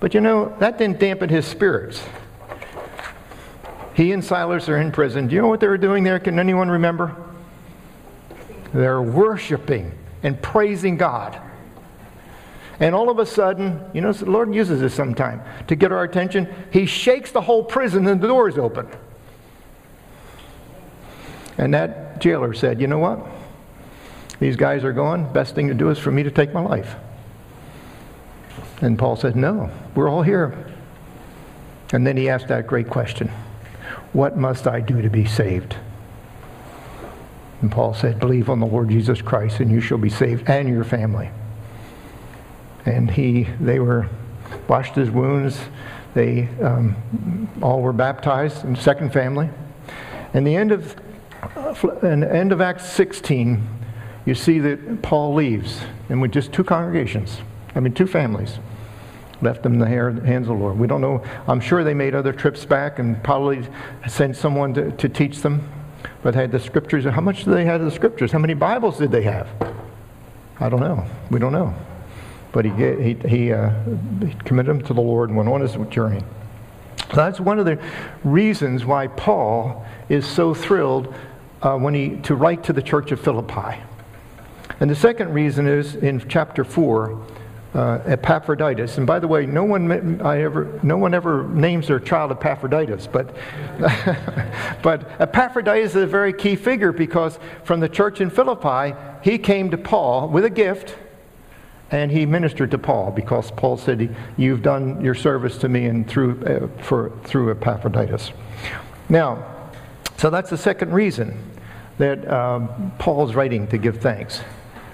But 0.00 0.12
you 0.12 0.20
know, 0.20 0.57
that 0.59 0.76
didn't 0.76 0.98
dampen 0.98 1.29
his 1.29 1.46
spirits. 1.46 2.03
He 3.94 4.11
and 4.11 4.24
Silas 4.24 4.68
are 4.68 4.79
in 4.79 4.90
prison. 4.90 5.29
Do 5.29 5.37
you 5.37 5.40
know 5.40 5.48
what 5.48 5.61
they 5.61 5.68
were 5.68 5.79
doing 5.79 6.03
there? 6.03 6.18
Can 6.18 6.40
anyone 6.40 6.68
remember? 6.68 7.14
They're 8.74 9.03
worshiping 9.03 9.92
and 10.24 10.42
praising 10.42 10.96
God. 10.96 11.40
And 12.80 12.94
all 12.94 13.10
of 13.10 13.18
a 13.18 13.26
sudden, 13.26 13.78
you 13.92 14.00
know, 14.00 14.10
the 14.10 14.24
Lord 14.24 14.54
uses 14.54 14.80
this 14.80 14.94
sometime 14.94 15.42
to 15.68 15.76
get 15.76 15.92
our 15.92 16.02
attention. 16.02 16.52
He 16.72 16.86
shakes 16.86 17.30
the 17.30 17.42
whole 17.42 17.62
prison 17.62 18.06
and 18.06 18.20
the 18.22 18.26
door 18.26 18.48
is 18.48 18.56
open. 18.56 18.88
And 21.58 21.74
that 21.74 22.20
jailer 22.22 22.54
said, 22.54 22.80
You 22.80 22.86
know 22.86 22.98
what? 22.98 23.20
These 24.40 24.56
guys 24.56 24.82
are 24.82 24.94
gone. 24.94 25.30
Best 25.30 25.54
thing 25.54 25.68
to 25.68 25.74
do 25.74 25.90
is 25.90 25.98
for 25.98 26.10
me 26.10 26.22
to 26.22 26.30
take 26.30 26.54
my 26.54 26.62
life. 26.62 26.96
And 28.80 28.98
Paul 28.98 29.16
said, 29.16 29.36
No, 29.36 29.70
we're 29.94 30.08
all 30.08 30.22
here. 30.22 30.66
And 31.92 32.06
then 32.06 32.16
he 32.16 32.30
asked 32.30 32.48
that 32.48 32.66
great 32.66 32.88
question 32.88 33.28
What 34.14 34.38
must 34.38 34.66
I 34.66 34.80
do 34.80 35.02
to 35.02 35.10
be 35.10 35.26
saved? 35.26 35.76
And 37.60 37.70
Paul 37.70 37.92
said, 37.92 38.18
Believe 38.18 38.48
on 38.48 38.58
the 38.58 38.66
Lord 38.66 38.88
Jesus 38.88 39.20
Christ, 39.20 39.60
and 39.60 39.70
you 39.70 39.82
shall 39.82 39.98
be 39.98 40.08
saved, 40.08 40.48
and 40.48 40.66
your 40.66 40.84
family 40.84 41.30
and 42.86 43.10
he, 43.10 43.44
they 43.60 43.78
were 43.78 44.08
washed 44.68 44.94
his 44.94 45.10
wounds. 45.10 45.58
They 46.14 46.48
um, 46.62 47.48
all 47.62 47.82
were 47.82 47.92
baptized 47.92 48.64
in 48.64 48.74
second 48.76 49.12
family. 49.12 49.48
And 50.34 50.46
the 50.46 50.56
end 50.56 50.72
of, 50.72 50.96
in 52.02 52.20
the 52.20 52.34
end 52.34 52.52
of 52.52 52.60
Acts 52.60 52.86
16, 52.86 53.66
you 54.26 54.34
see 54.34 54.58
that 54.58 55.02
Paul 55.02 55.34
leaves, 55.34 55.80
and 56.08 56.20
with 56.20 56.32
just 56.32 56.52
two 56.52 56.64
congregations, 56.64 57.38
I 57.74 57.80
mean, 57.80 57.94
two 57.94 58.06
families, 58.06 58.58
left 59.42 59.62
them 59.62 59.74
in 59.74 59.78
the 59.78 59.86
hands 59.86 60.48
of 60.48 60.58
the 60.58 60.62
Lord. 60.62 60.78
We 60.78 60.86
don't 60.86 61.00
know. 61.00 61.24
I'm 61.48 61.60
sure 61.60 61.82
they 61.82 61.94
made 61.94 62.14
other 62.14 62.32
trips 62.32 62.64
back 62.64 62.98
and 62.98 63.22
probably 63.24 63.66
sent 64.06 64.36
someone 64.36 64.74
to, 64.74 64.90
to 64.92 65.08
teach 65.08 65.40
them, 65.40 65.66
but 66.22 66.34
had 66.34 66.52
the 66.52 66.60
scriptures. 66.60 67.04
How 67.04 67.20
much 67.20 67.44
did 67.44 67.54
they 67.54 67.64
have 67.64 67.80
of 67.80 67.86
the 67.86 67.94
scriptures? 67.94 68.32
How 68.32 68.38
many 68.38 68.54
Bibles 68.54 68.98
did 68.98 69.10
they 69.10 69.22
have? 69.22 69.48
I 70.58 70.68
don't 70.68 70.80
know. 70.80 71.06
We 71.30 71.38
don't 71.38 71.52
know. 71.52 71.74
But 72.52 72.64
he, 72.64 72.70
he, 72.70 73.14
he, 73.28 73.52
uh, 73.52 73.70
he 74.20 74.34
committed 74.44 74.70
him 74.70 74.82
to 74.82 74.94
the 74.94 75.00
Lord 75.00 75.30
and 75.30 75.36
went 75.36 75.48
on 75.48 75.60
his 75.60 75.76
journey. 75.92 76.22
So 77.10 77.16
that's 77.16 77.40
one 77.40 77.58
of 77.58 77.66
the 77.66 77.78
reasons 78.22 78.84
why 78.84 79.08
Paul 79.08 79.84
is 80.08 80.26
so 80.26 80.54
thrilled 80.54 81.12
uh, 81.62 81.76
when 81.76 81.94
he, 81.94 82.16
to 82.22 82.34
write 82.34 82.64
to 82.64 82.72
the 82.72 82.82
church 82.82 83.12
of 83.12 83.20
Philippi. 83.20 83.80
And 84.80 84.88
the 84.88 84.94
second 84.94 85.32
reason 85.32 85.66
is 85.66 85.96
in 85.96 86.26
chapter 86.28 86.64
4, 86.64 87.26
uh, 87.74 88.00
Epaphroditus. 88.06 88.98
And 88.98 89.06
by 89.06 89.18
the 89.18 89.28
way, 89.28 89.46
no 89.46 89.64
one, 89.64 90.20
I 90.22 90.42
ever, 90.42 90.80
no 90.82 90.96
one 90.96 91.14
ever 91.14 91.46
names 91.48 91.88
their 91.88 92.00
child 92.00 92.32
Epaphroditus, 92.32 93.06
but, 93.06 93.34
but 94.82 95.20
Epaphroditus 95.20 95.90
is 95.90 96.02
a 96.02 96.06
very 96.06 96.32
key 96.32 96.56
figure 96.56 96.92
because 96.92 97.38
from 97.64 97.80
the 97.80 97.88
church 97.88 98.20
in 98.20 98.30
Philippi, 98.30 98.96
he 99.22 99.38
came 99.38 99.70
to 99.70 99.78
Paul 99.78 100.28
with 100.28 100.44
a 100.44 100.50
gift 100.50 100.96
and 101.90 102.11
he 102.11 102.24
ministered 102.24 102.70
to 102.70 102.79
Paul 102.79 103.11
because 103.11 103.50
Paul 103.50 103.76
said, 103.76 104.14
"You've 104.37 104.62
done 104.62 105.00
your 105.00 105.14
service 105.14 105.59
to 105.59 105.68
me 105.68 105.87
and 105.87 106.09
through 106.09 106.42
uh, 106.44 106.83
for 106.83 107.12
through 107.24 107.50
Epaphroditus." 107.50 108.33
Now, 109.09 109.44
so 110.16 110.31
that's 110.31 110.50
the 110.50 110.59
second 110.59 110.92
reason 110.92 111.37
that 111.98 112.31
um, 112.31 112.92
Paul's 112.98 113.35
writing 113.35 113.66
to 113.68 113.79
give 113.79 113.98
thanks, 113.98 114.40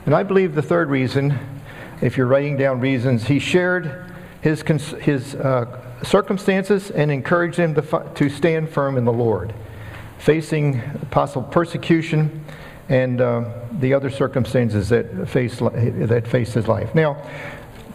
and 0.07 0.15
I 0.15 0.23
believe 0.23 0.55
the 0.55 0.63
third 0.63 0.89
reason, 0.89 1.39
if 2.01 2.17
you're 2.17 2.27
writing 2.27 2.57
down 2.57 2.81
reasons, 2.81 3.27
he 3.27 3.39
shared 3.39 4.05
his 4.41 4.63
his 4.63 5.35
uh, 5.35 5.83
circumstances 6.03 6.91
and 6.91 7.11
encouraged 7.11 7.59
them 7.59 7.75
to, 7.75 8.13
to 8.15 8.29
stand 8.29 8.71
firm 8.71 8.97
in 8.97 9.05
the 9.05 9.13
Lord, 9.13 9.53
facing 10.19 10.81
possible 11.11 11.43
persecution 11.43 12.45
and 12.89 13.21
uh, 13.21 13.45
the 13.81 13.95
other 13.95 14.11
circumstances 14.11 14.89
that 14.89 15.29
face, 15.29 15.59
that 15.59 16.27
face 16.27 16.53
his 16.53 16.69
life. 16.69 16.95
Now, 16.95 17.23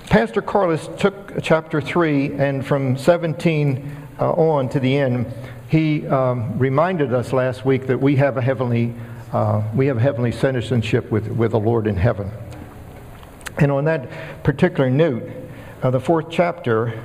Pastor 0.09 0.41
Carlos 0.41 0.89
took 0.97 1.41
chapter 1.41 1.79
3, 1.79 2.33
and 2.33 2.65
from 2.65 2.97
17 2.97 4.07
uh, 4.19 4.31
on 4.31 4.69
to 4.69 4.79
the 4.79 4.97
end, 4.97 5.33
he 5.69 6.05
um, 6.07 6.59
reminded 6.59 7.13
us 7.13 7.31
last 7.31 7.65
week 7.65 7.87
that 7.87 7.99
we 7.99 8.17
have 8.17 8.35
a 8.37 8.41
heavenly, 8.41 8.93
uh, 9.31 9.63
we 9.73 9.87
have 9.87 9.97
heavenly 9.97 10.31
citizenship 10.31 11.09
with, 11.11 11.27
with 11.29 11.51
the 11.51 11.59
Lord 11.59 11.87
in 11.87 11.95
heaven. 11.95 12.29
And 13.57 13.71
on 13.71 13.85
that 13.85 14.43
particular 14.43 14.89
note, 14.89 15.23
uh, 15.81 15.91
the 15.91 15.99
fourth 15.99 16.27
chapter, 16.29 17.01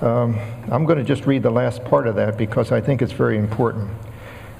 um, 0.00 0.38
I'm 0.70 0.86
going 0.86 0.98
to 0.98 1.04
just 1.04 1.26
read 1.26 1.42
the 1.42 1.50
last 1.50 1.84
part 1.84 2.06
of 2.06 2.16
that 2.16 2.38
because 2.38 2.72
I 2.72 2.80
think 2.80 3.02
it's 3.02 3.12
very 3.12 3.36
important 3.36 3.90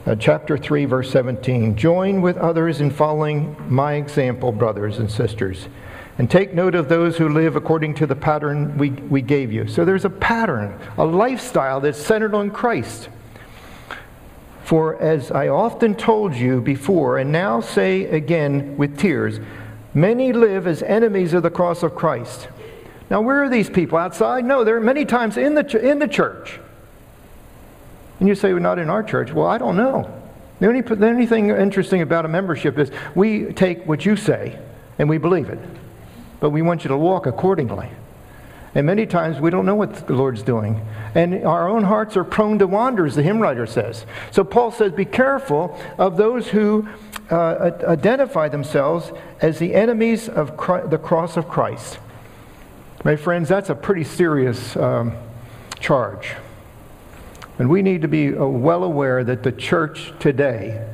uh, 0.07 0.15
chapter 0.17 0.59
3, 0.59 0.85
verse 0.85 1.11
17. 1.11 1.77
Join 1.77 2.21
with 2.21 2.37
others 2.37 2.81
in 2.81 2.91
following 2.91 3.57
my 3.69 3.95
example, 3.95 4.53
brothers 4.53 4.99
and 4.99 5.11
sisters, 5.11 5.69
and 6.19 6.31
take 6.31 6.53
note 6.53 6.75
of 6.75 6.89
those 6.89 7.17
who 7.17 7.29
live 7.29 7.57
according 7.57 7.95
to 7.95 8.07
the 8.07 8.15
pattern 8.15 8.77
we, 8.77 8.91
we 8.91 9.23
gave 9.23 9.51
you. 9.51 9.67
So 9.67 9.85
there's 9.85 10.05
a 10.05 10.11
pattern, 10.11 10.79
a 10.99 11.05
lifestyle 11.05 11.81
that's 11.81 11.99
centered 11.99 12.35
on 12.35 12.51
Christ. 12.51 13.09
For 14.65 15.01
as 15.01 15.31
I 15.31 15.49
often 15.49 15.95
told 15.95 16.35
you 16.35 16.61
before, 16.61 17.19
and 17.19 17.33
now 17.33 17.61
say 17.61 18.05
again 18.05 18.77
with 18.77 18.99
tears, 18.99 19.41
many 19.93 20.33
live 20.33 20.67
as 20.67 20.83
enemies 20.83 21.35
of 21.35 21.43
the 21.43 21.51
cross 21.51 21.83
of 21.83 21.95
Christ. 21.95 22.49
Now, 23.11 23.21
where 23.21 23.45
are 23.45 23.51
these 23.51 23.69
people? 23.69 23.99
Outside? 23.99 24.45
No, 24.45 24.65
they're 24.65 24.81
many 24.81 25.05
times 25.05 25.37
in 25.37 25.55
the, 25.55 25.79
in 25.79 25.99
the 25.99 26.09
church. 26.09 26.59
And 28.21 28.29
you 28.29 28.35
say, 28.35 28.53
well, 28.53 28.63
not 28.63 28.79
in 28.79 28.91
our 28.91 29.03
church. 29.03 29.33
Well, 29.33 29.47
I 29.47 29.59
don't 29.59 29.77
know. 29.77 30.23
The 30.61 30.69
only, 30.69 30.81
the 30.83 31.27
thing 31.27 31.51
interesting 31.51 32.01
about 32.01 32.25
a 32.25 32.29
membership 32.29 32.79
is 32.79 32.91
we 33.15 33.53
take 33.53 33.87
what 33.87 34.07
you 34.07 34.17
say 34.17 34.59
and 34.99 35.09
we 35.09 35.19
believe 35.19 35.49
it. 35.49 35.59
But 36.41 36.51
we 36.51 36.63
want 36.63 36.85
you 36.85 36.89
to 36.89 36.97
walk 36.97 37.27
accordingly. 37.27 37.89
And 38.75 38.87
many 38.87 39.07
times 39.07 39.41
we 39.41 39.51
don't 39.51 39.67
know 39.67 39.75
what 39.77 40.07
the 40.07 40.15
Lord's 40.15 40.43
doing. 40.43 40.85
And 41.15 41.45
our 41.45 41.69
own 41.69 41.85
hearts 41.85 42.17
are 42.17 42.25
prone 42.25 42.59
to 42.59 42.67
wander, 42.67 43.07
as 43.07 43.15
the 43.15 43.23
hymn 43.23 43.41
writer 43.41 43.67
says. 43.67 44.05
So 44.33 44.43
Paul 44.43 44.73
says, 44.73 44.93
Be 44.93 45.05
careful 45.05 45.79
of 45.97 46.17
those 46.17 46.49
who 46.49 46.89
uh, 47.31 47.71
identify 47.85 48.49
themselves 48.49 49.13
as 49.41 49.59
the 49.59 49.75
enemies 49.75 50.29
of 50.29 50.57
Christ, 50.57 50.91
the 50.91 50.99
cross 50.99 51.37
of 51.37 51.49
Christ. 51.49 51.99
My 53.05 53.17
friends, 53.17 53.49
that's 53.49 53.71
a 53.71 53.75
pretty 53.75 54.05
serious 54.05 54.77
um, 54.77 55.13
charge. 55.79 56.35
And 57.59 57.69
we 57.69 57.83
need 57.83 58.03
to 58.03 58.09
be 58.09 58.37
uh, 58.37 58.45
well 58.45 58.85
aware 58.85 59.23
that 59.25 59.43
the 59.43 59.53
church 59.53 60.13
today 60.19 60.87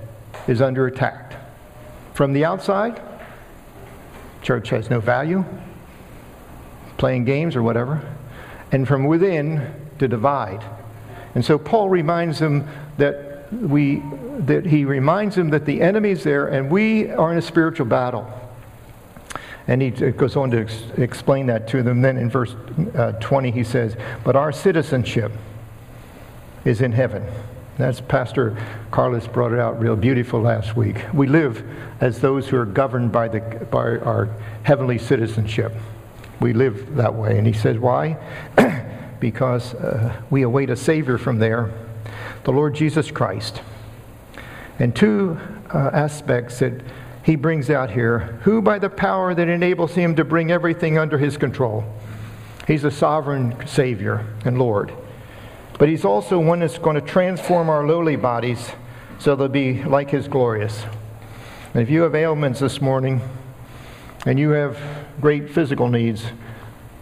is 0.46 0.60
under 0.60 0.86
attack. 0.86 1.34
From 2.14 2.32
the 2.32 2.44
outside, 2.44 3.00
church 4.42 4.70
has 4.70 4.90
no 4.90 5.00
value, 5.00 5.44
playing 6.98 7.24
games 7.24 7.56
or 7.56 7.62
whatever. 7.62 8.02
And 8.72 8.86
from 8.86 9.04
within, 9.04 9.74
to 9.98 10.08
divide. 10.08 10.64
And 11.34 11.44
so 11.44 11.58
Paul 11.58 11.88
reminds 11.88 12.38
them 12.38 12.68
that 12.98 13.52
we 13.52 14.02
that 14.40 14.64
he 14.64 14.84
reminds 14.84 15.36
them 15.36 15.50
that 15.50 15.66
the 15.66 15.80
enemy's 15.80 16.24
there 16.24 16.46
and 16.46 16.70
we 16.70 17.10
are 17.10 17.30
in 17.32 17.38
a 17.38 17.42
spiritual 17.42 17.86
battle. 17.86 18.30
And 19.66 19.82
he 19.82 19.90
goes 19.90 20.36
on 20.36 20.50
to 20.52 20.62
ex- 20.62 20.82
explain 20.96 21.46
that 21.46 21.68
to 21.68 21.82
them. 21.82 22.00
Then 22.00 22.16
in 22.16 22.30
verse 22.30 22.54
uh, 22.94 23.12
20, 23.20 23.50
he 23.50 23.62
says, 23.62 23.96
But 24.24 24.34
our 24.34 24.50
citizenship, 24.50 25.30
is 26.64 26.80
in 26.80 26.92
heaven. 26.92 27.26
That's 27.80 28.00
Pastor 28.00 28.58
Carlos 28.90 29.26
brought 29.26 29.52
it 29.52 29.58
out 29.58 29.80
real 29.80 29.96
beautiful 29.96 30.40
last 30.42 30.76
week. 30.76 31.02
We 31.14 31.26
live 31.26 31.64
as 32.00 32.20
those 32.20 32.48
who 32.48 32.58
are 32.58 32.66
governed 32.66 33.10
by, 33.10 33.28
the, 33.28 33.40
by 33.70 33.96
our 33.96 34.28
heavenly 34.64 34.98
citizenship. 34.98 35.72
We 36.40 36.52
live 36.52 36.96
that 36.96 37.14
way. 37.14 37.38
And 37.38 37.46
he 37.46 37.54
says, 37.54 37.78
why? 37.78 38.18
because 39.20 39.74
uh, 39.74 40.20
we 40.28 40.42
await 40.42 40.68
a 40.68 40.76
Savior 40.76 41.16
from 41.16 41.38
there, 41.38 41.72
the 42.44 42.52
Lord 42.52 42.74
Jesus 42.74 43.10
Christ. 43.10 43.62
And 44.78 44.94
two 44.94 45.38
uh, 45.72 45.90
aspects 45.92 46.58
that 46.58 46.82
he 47.22 47.34
brings 47.34 47.70
out 47.70 47.90
here 47.90 48.40
who, 48.42 48.60
by 48.60 48.78
the 48.78 48.90
power 48.90 49.34
that 49.34 49.48
enables 49.48 49.94
him 49.94 50.16
to 50.16 50.24
bring 50.24 50.50
everything 50.50 50.98
under 50.98 51.16
his 51.16 51.38
control, 51.38 51.84
he's 52.66 52.84
a 52.84 52.90
sovereign 52.90 53.66
Savior 53.66 54.26
and 54.44 54.58
Lord 54.58 54.92
but 55.80 55.88
He's 55.88 56.04
also 56.04 56.38
one 56.38 56.60
that's 56.60 56.78
going 56.78 56.94
to 56.94 57.00
transform 57.00 57.68
our 57.68 57.84
lowly 57.84 58.14
bodies 58.14 58.70
so 59.20 59.36
they'll 59.36 59.48
be 59.48 59.84
like 59.84 60.10
his 60.10 60.26
glorious. 60.26 60.82
And 61.74 61.82
if 61.82 61.90
you 61.90 62.02
have 62.02 62.14
ailments 62.14 62.60
this 62.60 62.80
morning 62.80 63.20
and 64.26 64.38
you 64.38 64.50
have 64.50 64.78
great 65.20 65.50
physical 65.50 65.88
needs, 65.88 66.24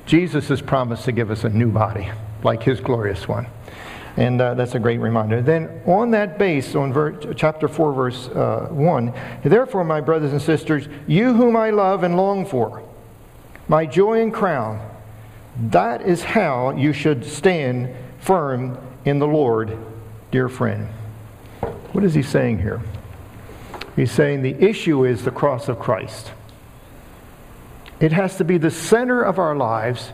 Jesus 0.04 0.48
has 0.48 0.60
promised 0.60 1.04
to 1.04 1.12
give 1.12 1.30
us 1.30 1.44
a 1.44 1.48
new 1.48 1.70
body, 1.70 2.10
like 2.42 2.64
his 2.64 2.80
glorious 2.80 3.28
one. 3.28 3.46
And 4.16 4.40
uh, 4.40 4.54
that's 4.54 4.74
a 4.74 4.80
great 4.80 4.98
reminder. 4.98 5.40
Then, 5.40 5.80
on 5.86 6.10
that 6.10 6.38
base, 6.38 6.74
on 6.74 6.92
ver- 6.92 7.34
chapter 7.34 7.68
4, 7.68 7.92
verse 7.92 8.28
uh, 8.28 8.66
1, 8.70 9.14
therefore, 9.44 9.84
my 9.84 10.00
brothers 10.00 10.32
and 10.32 10.42
sisters, 10.42 10.88
you 11.06 11.34
whom 11.34 11.54
I 11.54 11.70
love 11.70 12.02
and 12.02 12.16
long 12.16 12.44
for, 12.44 12.82
my 13.68 13.86
joy 13.86 14.20
and 14.22 14.34
crown, 14.34 14.80
that 15.70 16.02
is 16.02 16.24
how 16.24 16.70
you 16.70 16.92
should 16.92 17.24
stand 17.24 17.94
firm 18.18 18.78
in 19.04 19.18
the 19.18 19.26
Lord, 19.26 19.76
dear 20.30 20.48
friend. 20.48 20.88
What 21.92 22.04
is 22.04 22.14
he 22.14 22.22
saying 22.22 22.58
here? 22.58 22.80
He's 23.96 24.12
saying 24.12 24.42
the 24.42 24.54
issue 24.62 25.04
is 25.04 25.24
the 25.24 25.30
cross 25.30 25.68
of 25.68 25.78
Christ. 25.78 26.32
It 28.00 28.12
has 28.12 28.36
to 28.36 28.44
be 28.44 28.58
the 28.58 28.70
center 28.70 29.22
of 29.22 29.38
our 29.38 29.56
lives. 29.56 30.12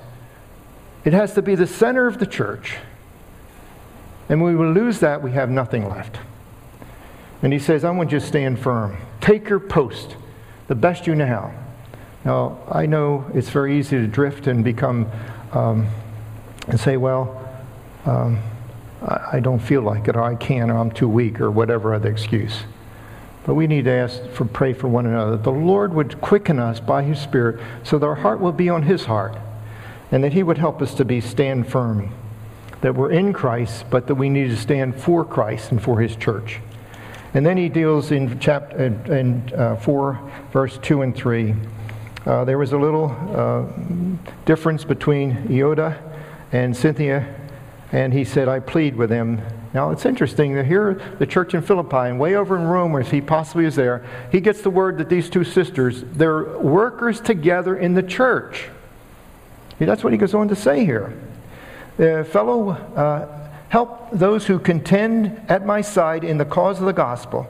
It 1.05 1.13
has 1.13 1.35
to 1.35 1.43
be 1.43 1.55
the 1.55 1.67
center 1.67 2.07
of 2.07 2.19
the 2.19 2.27
church. 2.27 2.77
And 4.29 4.41
when 4.41 4.59
we 4.59 4.67
lose 4.67 5.01
that, 5.01 5.23
we 5.23 5.33
have 5.33 5.51
nothing 5.51 5.87
left. 5.89 6.19
And 7.43 7.53
he 7.53 7.59
says, 7.59 7.85
I 7.85 7.91
want 7.91 8.11
you 8.11 8.21
to 8.21 8.27
stand 8.27 8.59
firm. 8.59 8.97
Take 9.21 9.51
your 9.51 9.61
post, 9.61 10.17
the 10.67 10.75
best 10.75 11.07
you 11.07 11.15
know 11.15 11.27
how. 11.27 11.53
Now, 12.25 12.59
I 12.71 12.87
know 12.87 13.31
it's 13.35 13.51
very 13.51 13.79
easy 13.79 13.99
to 13.99 14.07
drift 14.07 14.47
and 14.47 14.65
become, 14.65 15.11
um, 15.53 15.89
and 16.69 16.81
say, 16.81 16.97
well, 16.97 17.44
um, 18.05 18.39
I, 19.03 19.31
I 19.35 19.41
don't 19.41 19.59
feel 19.59 19.83
like 19.83 20.09
it, 20.09 20.17
or 20.17 20.23
I 20.23 20.35
can't, 20.35 20.71
or 20.71 20.79
I'm 20.79 20.91
too 20.91 21.09
weak, 21.09 21.41
or 21.41 21.51
whatever 21.51 21.95
other 21.95 22.11
excuse. 22.11 22.63
But 23.47 23.55
we 23.55 23.67
need 23.67 23.85
to 23.85 23.91
ask 23.91 24.27
for 24.31 24.45
pray 24.45 24.73
for 24.73 24.89
one 24.89 25.07
another. 25.07 25.37
The 25.37 25.53
Lord 25.53 25.93
would 25.95 26.21
quicken 26.21 26.59
us 26.59 26.81
by 26.81 27.03
His 27.03 27.19
Spirit 27.19 27.61
so 27.83 27.99
that 27.99 28.07
our 28.07 28.15
heart 28.15 28.41
will 28.41 28.53
be 28.53 28.69
on 28.69 28.83
His 28.83 29.05
heart, 29.05 29.37
and 30.11 30.25
that 30.25 30.33
He 30.33 30.43
would 30.43 30.59
help 30.59 30.81
us 30.81 30.95
to 30.95 31.05
be 31.05 31.21
stand 31.21 31.69
firm 31.69 32.13
that 32.81 32.95
we're 32.95 33.11
in 33.11 33.33
Christ, 33.33 33.87
but 33.89 34.07
that 34.09 34.15
we 34.17 34.29
need 34.29 34.49
to 34.49 34.57
stand 34.59 34.95
for 35.01 35.25
Christ 35.25 35.73
and 35.73 35.83
for 35.83 36.01
His 36.01 36.17
church. 36.17 36.61
And 37.35 37.45
then 37.45 37.57
he 37.57 37.69
deals 37.69 38.13
in 38.13 38.39
chapter 38.39 38.77
in 38.85 39.53
uh, 39.55 39.75
four, 39.77 40.21
verse 40.53 40.79
two 40.79 41.03
and 41.03 41.17
three. 41.17 41.55
Uh, 42.25 42.45
there 42.45 42.59
was 42.59 42.73
a 42.73 42.79
little 42.79 43.11
uh, 43.35 43.65
difference 44.45 44.85
between 44.85 45.35
Euodia 45.49 45.99
and 46.53 46.73
Syntyche, 46.73 47.44
and 47.95 48.13
he 48.13 48.25
said, 48.25 48.49
"I 48.49 48.59
plead 48.59 48.97
with 48.97 49.09
him. 49.09 49.41
Now 49.73 49.91
it's 49.91 50.05
interesting 50.05 50.57
that 50.57 50.67
here, 50.67 51.01
the 51.21 51.27
church 51.27 51.55
in 51.55 51.63
Philippi, 51.63 52.09
and 52.09 52.19
way 52.19 52.35
over 52.35 52.57
in 52.57 52.65
Rome, 52.65 52.93
where 52.93 53.03
he 53.03 53.21
possibly 53.21 53.67
is 53.67 53.77
there, 53.77 54.05
he 54.33 54.41
gets 54.41 54.63
the 54.63 54.71
word 54.71 54.99
that 54.99 55.09
these 55.09 55.31
two 55.31 55.45
sisters, 55.45 56.03
they're 56.13 56.59
workers 56.59 57.21
together 57.21 57.77
in 57.77 57.95
the 57.95 58.03
church. 58.03 58.69
That's 59.79 60.03
what 60.03 60.13
he 60.13 60.19
goes 60.19 60.35
on 60.35 60.49
to 60.49 60.57
say 60.57 60.85
here 60.85 61.15
uh, 62.01 62.25
fellow, 62.25 62.71
uh, 62.71 63.29
help 63.69 64.11
those 64.11 64.45
who 64.47 64.59
contend 64.59 65.41
at 65.49 65.65
my 65.65 65.81
side 65.81 66.25
in 66.25 66.37
the 66.37 66.45
cause 66.45 66.81
of 66.81 66.87
the 66.87 66.93
gospel. 66.93 67.49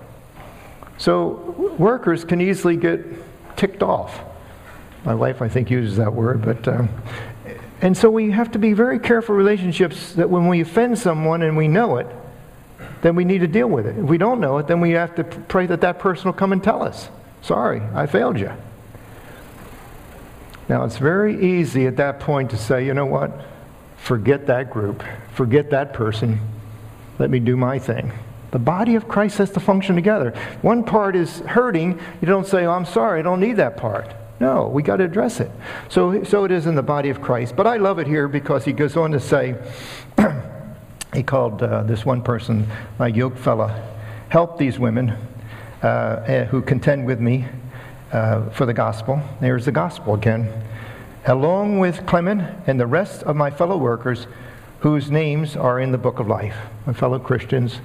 So 0.99 1.75
workers 1.79 2.23
can 2.23 2.43
easily 2.43 2.77
get 2.77 3.01
ticked 3.57 3.83
off. 3.83 4.21
My 5.05 5.15
wife, 5.15 5.41
I 5.41 5.49
think, 5.49 5.71
uses 5.71 5.97
that 5.97 6.13
word, 6.13 6.43
but. 6.43 6.69
Um, 6.69 6.91
and 7.85 7.95
so 7.95 8.11
we 8.11 8.31
have 8.31 8.51
to 8.53 8.59
be 8.59 8.73
very 8.73 8.99
careful 8.99 9.35
relationships 9.35 10.15
that 10.15 10.31
when 10.31 10.49
we 10.49 10.63
offend 10.63 10.99
someone 10.99 11.43
and 11.43 11.55
we 11.55 11.69
know 11.69 11.99
it, 11.99 12.07
then 13.03 13.15
we 13.15 13.27
need 13.27 13.41
to 13.41 13.47
deal 13.47 13.69
with 13.69 13.87
it. 13.87 13.99
If 13.99 14.07
we 14.07 14.17
don't 14.17 14.41
know 14.41 14.57
it, 14.57 14.67
then 14.67 14.81
we 14.81 14.93
have 14.93 15.15
to 15.17 15.25
pray 15.25 15.67
that 15.67 15.83
that 15.83 15.99
person 15.99 16.25
will 16.25 16.33
come 16.33 16.53
and 16.53 16.65
tell 16.65 16.83
us. 16.83 17.11
Sorry, 17.43 17.83
I 17.95 18.07
failed 18.07 18.41
you. 18.41 18.51
Now, 20.67 20.85
it's 20.85 20.97
very 20.97 21.59
easy 21.59 21.87
at 21.87 21.99
that 21.99 22.21
point 22.21 22.53
to 22.53 22.57
say, 22.57 22.87
you 22.87 22.95
know 22.95 23.05
what? 23.05 23.31
Forget 23.99 24.47
that 24.47 24.71
group. 24.71 25.05
Forget 25.35 25.69
that 25.69 25.93
person. 25.93 26.41
Let 27.19 27.29
me 27.29 27.39
do 27.39 27.55
my 27.55 27.79
thing. 27.79 28.13
The 28.53 28.59
body 28.59 28.95
of 28.95 29.09
Christ 29.09 29.37
has 29.37 29.51
to 29.51 29.61
function 29.61 29.95
together. 29.95 30.31
One 30.63 30.85
part 30.85 31.17
is 31.17 31.41
hurting. 31.41 32.01
You 32.23 32.27
don't 32.27 32.47
say, 32.47 32.65
oh, 32.65 32.73
I'm 32.73 32.87
sorry, 32.87 33.21
I 33.21 33.23
don't 33.23 33.41
need 33.41 33.57
that 33.57 33.77
part. 33.77 34.15
No, 34.45 34.69
we 34.69 34.83
got 34.83 34.97
to 34.97 35.05
address 35.05 35.41
it. 35.41 35.51
So, 35.89 36.23
so 36.23 36.45
it 36.45 36.51
is 36.51 36.67
in 36.67 36.75
the 36.75 36.83
body 36.83 37.09
of 37.09 37.23
Christ. 37.23 37.57
But 37.57 37.67
I 37.67 37.79
love 37.79 37.99
it 37.99 38.07
here 38.07 38.29
because 38.29 38.63
he 38.63 38.75
goes 38.75 38.95
on 38.95 39.11
to 39.13 39.19
say, 39.19 39.55
he 41.15 41.23
called 41.23 41.63
uh, 41.63 41.83
this 41.85 42.05
one 42.05 42.21
person, 42.21 42.67
my 42.99 43.07
yoke 43.07 43.39
fella, 43.39 43.83
help 44.29 44.59
these 44.59 44.79
women 44.79 45.17
uh, 45.83 46.25
eh, 46.27 46.45
who 46.45 46.61
contend 46.61 47.07
with 47.07 47.21
me 47.21 47.47
uh, 48.13 48.51
for 48.51 48.67
the 48.67 48.75
gospel. 48.75 49.19
There's 49.41 49.65
the 49.65 49.73
gospel 49.73 50.13
again 50.13 50.53
along 51.25 51.79
with 51.79 52.05
Clement 52.05 52.43
and 52.67 52.79
the 52.79 52.87
rest 52.87 53.23
of 53.23 53.37
my 53.37 53.51
fellow 53.51 53.79
workers 53.79 54.27
whose 54.81 55.11
names 55.11 55.57
are 55.57 55.81
in 55.81 55.91
the 55.91 55.97
book 55.97 56.19
of 56.19 56.29
life. 56.29 56.57
My 56.87 56.93
fellow 56.93 57.19
Christians, 57.19 57.79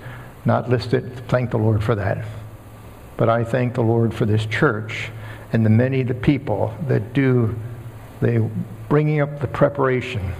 not 0.44 0.70
listed, 0.70 1.26
thank 1.30 1.52
the 1.52 1.58
Lord 1.58 1.82
for 1.82 1.96
that. 1.96 2.26
But 3.16 3.30
I 3.30 3.46
thank 3.46 3.76
the 3.76 3.82
Lord 3.82 4.14
for 4.14 4.26
this 4.26 4.46
church 4.46 5.10
and 5.52 5.66
the 5.66 5.70
many 5.70 6.04
the 6.04 6.14
people 6.14 6.74
that 6.88 7.14
do 7.14 7.56
the 8.22 8.50
bringing 8.88 9.22
up 9.22 9.40
the 9.40 9.48
preparation, 9.48 10.34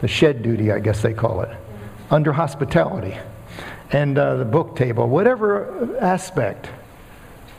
the 0.00 0.08
shed 0.08 0.42
duty, 0.42 0.70
I 0.70 0.78
guess 0.78 1.02
they 1.02 1.12
call 1.12 1.42
it, 1.42 1.56
under 2.10 2.32
hospitality, 2.32 3.16
and 3.90 4.16
uh, 4.16 4.36
the 4.36 4.44
book 4.44 4.76
table, 4.76 5.08
whatever 5.08 5.98
aspect, 6.00 6.70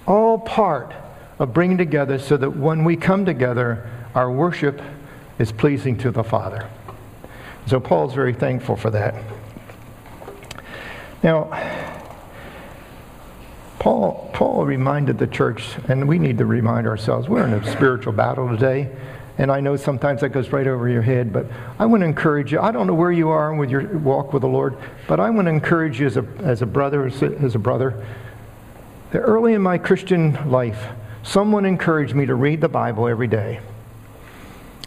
all 0.07 0.39
part 0.39 0.93
of 1.39 1.53
bringing 1.53 1.77
together 1.77 2.17
so 2.17 2.37
that 2.37 2.49
when 2.49 2.83
we 2.83 2.95
come 2.95 3.25
together, 3.25 3.89
our 4.15 4.31
worship 4.31 4.81
is 5.37 5.51
pleasing 5.51 5.97
to 5.97 6.11
the 6.11 6.23
Father. 6.23 6.67
So 7.67 7.79
Paul's 7.79 8.13
very 8.13 8.33
thankful 8.33 8.77
for 8.77 8.89
that. 8.91 9.15
Now, 11.21 11.51
Paul, 13.79 14.29
Paul 14.33 14.65
reminded 14.65 15.19
the 15.19 15.27
church, 15.27 15.75
and 15.87 16.07
we 16.07 16.17
need 16.17 16.39
to 16.39 16.45
remind 16.45 16.87
ourselves, 16.87 17.29
we're 17.29 17.45
in 17.45 17.53
a 17.53 17.71
spiritual 17.71 18.13
battle 18.13 18.49
today. 18.49 18.89
And 19.37 19.51
I 19.51 19.59
know 19.59 19.75
sometimes 19.75 20.21
that 20.21 20.29
goes 20.29 20.49
right 20.49 20.65
over 20.65 20.89
your 20.89 21.03
head, 21.03 21.31
but 21.31 21.45
I 21.77 21.85
want 21.85 22.01
to 22.01 22.05
encourage 22.05 22.51
you. 22.51 22.59
I 22.59 22.71
don't 22.71 22.87
know 22.87 22.95
where 22.95 23.11
you 23.11 23.29
are 23.29 23.53
with 23.53 23.69
your 23.69 23.97
walk 23.99 24.33
with 24.33 24.41
the 24.41 24.47
Lord, 24.47 24.75
but 25.07 25.19
I 25.19 25.29
want 25.29 25.45
to 25.45 25.51
encourage 25.51 25.99
you 25.99 26.07
as 26.07 26.17
a, 26.17 26.25
as 26.39 26.63
a 26.63 26.65
brother, 26.65 27.05
as 27.05 27.53
a 27.53 27.59
brother. 27.59 28.03
That 29.11 29.19
early 29.19 29.53
in 29.53 29.61
my 29.61 29.77
Christian 29.77 30.49
life, 30.49 30.87
someone 31.21 31.65
encouraged 31.65 32.15
me 32.15 32.25
to 32.25 32.33
read 32.33 32.61
the 32.61 32.69
Bible 32.69 33.07
every 33.07 33.27
day. 33.27 33.59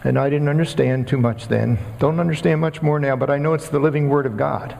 And 0.03 0.19
I 0.19 0.31
didn't 0.31 0.49
understand 0.49 1.07
too 1.07 1.19
much 1.19 1.47
then. 1.47 1.79
Don't 2.01 2.19
understand 2.19 2.61
much 2.61 2.83
more 2.83 2.99
now, 2.99 3.15
but 3.15 3.31
I 3.31 3.39
know 3.39 3.55
it's 3.55 3.69
the 3.69 3.79
living 3.79 4.09
Word 4.09 4.27
of 4.27 4.37
God. 4.37 4.77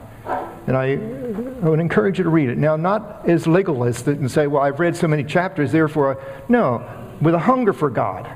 And 0.67 0.77
I, 0.77 0.93
I 0.93 1.69
would 1.69 1.79
encourage 1.79 2.17
you 2.17 2.23
to 2.23 2.29
read 2.29 2.49
it. 2.49 2.57
Now, 2.57 2.75
not 2.75 3.27
as 3.27 3.47
legalist 3.47 4.07
and 4.07 4.29
say, 4.29 4.47
well, 4.47 4.61
I've 4.61 4.79
read 4.79 4.95
so 4.95 5.07
many 5.07 5.23
chapters, 5.23 5.71
therefore, 5.71 6.19
I, 6.19 6.41
no, 6.49 6.87
with 7.19 7.33
a 7.33 7.39
hunger 7.39 7.73
for 7.73 7.89
God. 7.89 8.29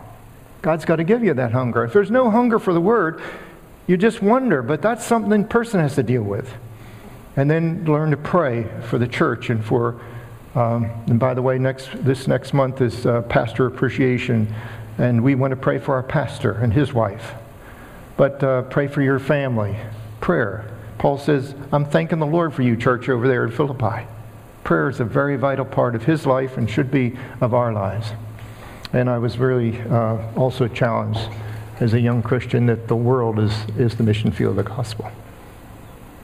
God's 0.61 0.85
got 0.85 0.95
to 0.95 1.03
give 1.03 1.23
you 1.23 1.33
that 1.35 1.51
hunger. 1.51 1.83
If 1.83 1.93
there's 1.93 2.11
no 2.11 2.31
hunger 2.31 2.57
for 2.57 2.73
the 2.73 2.81
Word, 2.81 3.21
you 3.88 3.97
just 3.97 4.21
wonder, 4.21 4.63
but 4.63 4.81
that's 4.81 5.05
something 5.05 5.43
a 5.43 5.47
person 5.47 5.79
has 5.79 5.95
to 5.95 6.03
deal 6.03 6.23
with. 6.23 6.51
And 7.35 7.51
then 7.51 7.85
learn 7.85 8.11
to 8.11 8.17
pray 8.17 8.67
for 8.89 8.97
the 8.97 9.07
church 9.07 9.49
and 9.49 9.63
for, 9.63 10.01
um, 10.55 10.85
and 11.07 11.19
by 11.19 11.33
the 11.33 11.41
way, 11.41 11.59
next, 11.59 11.89
this 11.93 12.27
next 12.27 12.53
month 12.53 12.81
is 12.81 13.05
uh, 13.05 13.21
Pastor 13.23 13.67
Appreciation 13.67 14.53
and 14.97 15.23
we 15.23 15.35
want 15.35 15.51
to 15.51 15.57
pray 15.57 15.77
for 15.77 15.95
our 15.95 16.03
pastor 16.03 16.53
and 16.53 16.73
his 16.73 16.93
wife. 16.93 17.33
But 18.17 18.43
uh, 18.43 18.63
pray 18.63 18.88
for 18.88 19.01
your 19.01 19.19
family. 19.19 19.75
Prayer. 20.21 20.71
Paul 21.05 21.19
says, 21.19 21.53
I'm 21.71 21.85
thanking 21.85 22.17
the 22.17 22.25
Lord 22.25 22.51
for 22.51 22.63
you, 22.63 22.75
church, 22.75 23.09
over 23.09 23.27
there 23.27 23.45
in 23.45 23.51
Philippi. 23.51 24.07
Prayer 24.63 24.89
is 24.89 24.99
a 24.99 25.05
very 25.05 25.35
vital 25.37 25.63
part 25.63 25.93
of 25.93 26.03
his 26.03 26.25
life 26.25 26.57
and 26.57 26.67
should 26.67 26.89
be 26.89 27.15
of 27.41 27.53
our 27.53 27.71
lives. 27.71 28.11
And 28.91 29.07
I 29.07 29.19
was 29.19 29.37
really 29.37 29.79
uh, 29.81 30.17
also 30.35 30.67
challenged 30.67 31.29
as 31.79 31.93
a 31.93 31.99
young 31.99 32.23
Christian 32.23 32.65
that 32.65 32.87
the 32.87 32.95
world 32.95 33.37
is, 33.37 33.53
is 33.77 33.95
the 33.95 34.01
mission 34.01 34.31
field 34.31 34.57
of 34.57 34.65
the 34.65 34.71
gospel, 34.71 35.11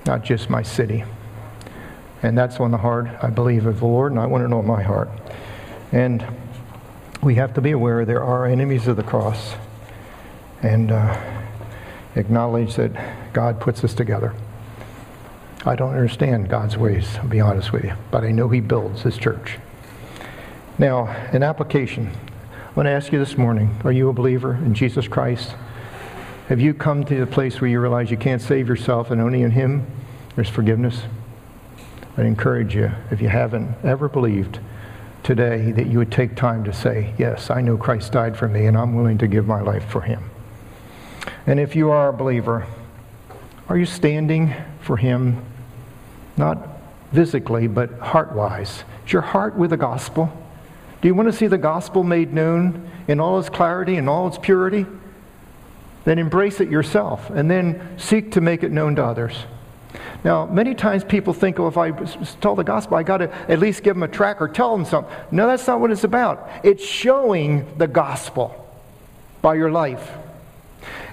not 0.08 0.24
just 0.24 0.50
my 0.50 0.63
city. 0.63 1.04
And 2.24 2.36
that's 2.36 2.60
on 2.60 2.72
the 2.72 2.80
heart, 2.80 3.06
I 3.22 3.30
believe, 3.30 3.67
of 3.67 3.82
the 3.82 3.86
Lord, 3.86 4.13
and 4.13 4.20
I 4.20 4.26
want 4.26 4.44
to 4.44 4.48
know 4.48 4.63
my 4.63 4.82
heart. 4.82 5.12
And 5.91 6.26
we 7.22 7.36
have 7.36 7.54
to 7.54 7.62
be 7.62 7.70
aware 7.70 8.04
there 8.04 8.24
are 8.24 8.48
enemies 8.48 8.88
of 8.88 8.98
the 8.98 9.04
cross 9.04 9.54
and 10.63 10.91
uh, 10.91 11.22
acknowledge 12.15 12.78
that 12.78 13.32
God 13.32 13.60
puts 13.62 13.84
us 13.84 13.94
together. 13.94 14.34
I 15.63 15.76
don't 15.76 15.93
understand 15.93 16.50
God's 16.50 16.76
ways, 16.76 17.17
I'll 17.17 17.28
be 17.28 17.39
honest 17.39 17.71
with 17.71 17.84
you, 17.84 17.93
but 18.10 18.24
I 18.24 18.32
know 18.32 18.50
He 18.50 18.62
builds 18.62 19.04
His 19.04 19.17
church. 19.17 19.60
Now, 20.80 21.06
an 21.32 21.43
application. 21.43 22.08
I 22.08 22.74
want 22.74 22.88
to 22.88 22.91
ask 22.91 23.12
you 23.12 23.19
this 23.19 23.38
morning 23.38 23.80
are 23.84 23.91
you 23.91 24.10
a 24.10 24.13
believer 24.13 24.56
in 24.56 24.74
Jesus 24.74 25.08
Christ? 25.08 25.54
Have 26.47 26.60
you 26.60 26.74
come 26.74 27.06
to 27.06 27.15
the 27.19 27.28
place 27.28 27.62
where 27.62 27.69
you 27.69 27.80
realize 27.80 28.10
you 28.10 28.17
can't 28.17 28.41
save 28.41 28.67
yourself 28.67 29.12
and 29.12 29.21
only 29.21 29.43
in 29.43 29.52
Him 29.52 29.86
there's 30.36 30.50
forgiveness? 30.50 31.04
I'd 32.17 32.26
encourage 32.26 32.74
you, 32.74 32.91
if 33.12 33.21
you 33.21 33.30
haven't 33.30 33.76
ever 33.84 34.10
believed 34.10 34.60
today, 35.21 35.71
that 35.74 35.88
you 35.88 36.00
would 36.00 36.12
take 36.12 36.36
time 36.36 36.63
to 36.63 36.74
say, 36.74 37.13
Yes, 37.19 37.52
I 37.52 37.62
know 37.62 37.78
Christ 37.78 38.12
died 38.12 38.36
for 38.36 38.47
me, 38.47 38.65
and 38.65 38.76
I'm 38.76 38.95
willing 38.95 39.19
to 39.19 39.28
give 39.28 39.45
my 39.45 39.62
life 39.62 39.88
for 39.89 40.02
him. 40.02 40.32
And 41.45 41.60
if 41.60 41.76
you 41.76 41.91
are 41.91 42.10
a 42.10 42.13
believer, 42.13 42.65
are 43.69 43.78
you 43.78 43.86
standing 43.86 44.56
for 44.82 44.97
him? 44.97 45.45
Not 46.38 46.67
physically, 47.13 47.67
but 47.67 48.00
heart 48.00 48.34
wise. 48.34 48.84
Is 49.06 49.13
your 49.13 49.22
heart 49.22 49.56
with 49.56 49.72
the 49.72 49.78
gospel? 49.78 50.32
Do 51.02 51.08
you 51.08 51.15
want 51.15 51.32
to 51.32 51.34
see 51.38 51.48
the 51.48 51.58
gospel 51.58 52.04
made 52.04 52.34
known 52.34 52.89
in 53.08 53.20
all 53.20 53.39
its 53.39 53.50
clarity 53.50 53.96
and 53.96 54.08
all 54.08 54.28
its 54.28 54.38
purity? 54.38 54.86
Then 56.04 56.20
embrace 56.20 56.60
it 56.62 56.70
yourself 56.70 57.30
and 57.30 57.50
then 57.50 57.98
seek 57.98 58.32
to 58.34 58.41
make 58.41 58.63
it 58.63 58.72
known 58.72 58.96
to 58.96 59.04
others. 59.04 59.36
Now, 60.24 60.46
many 60.46 60.76
times 60.76 61.04
people 61.04 61.34
think, 61.34 61.60
oh, 61.60 61.67
if 61.67 61.78
I 61.78 61.91
tell 62.39 62.56
the 62.56 62.63
gospel, 62.63 62.98
I 62.98 63.04
got 63.04 63.17
to 63.17 63.34
at 63.52 63.60
least 63.60 63.84
give 63.84 63.96
them 63.96 64.04
a 64.04 64.08
track 64.08 64.41
or 64.41 64.48
tell 64.48 64.76
them 64.76 64.86
something. 64.86 65.13
No, 65.32 65.48
that's 65.48 65.65
not 65.65 65.80
what 65.80 65.91
it's 65.91 66.04
about. 66.04 66.50
It's 66.63 66.86
showing 66.86 67.78
the 67.78 67.88
gospel 67.88 68.56
by 69.41 69.56
your 69.56 69.72
life. 69.72 70.12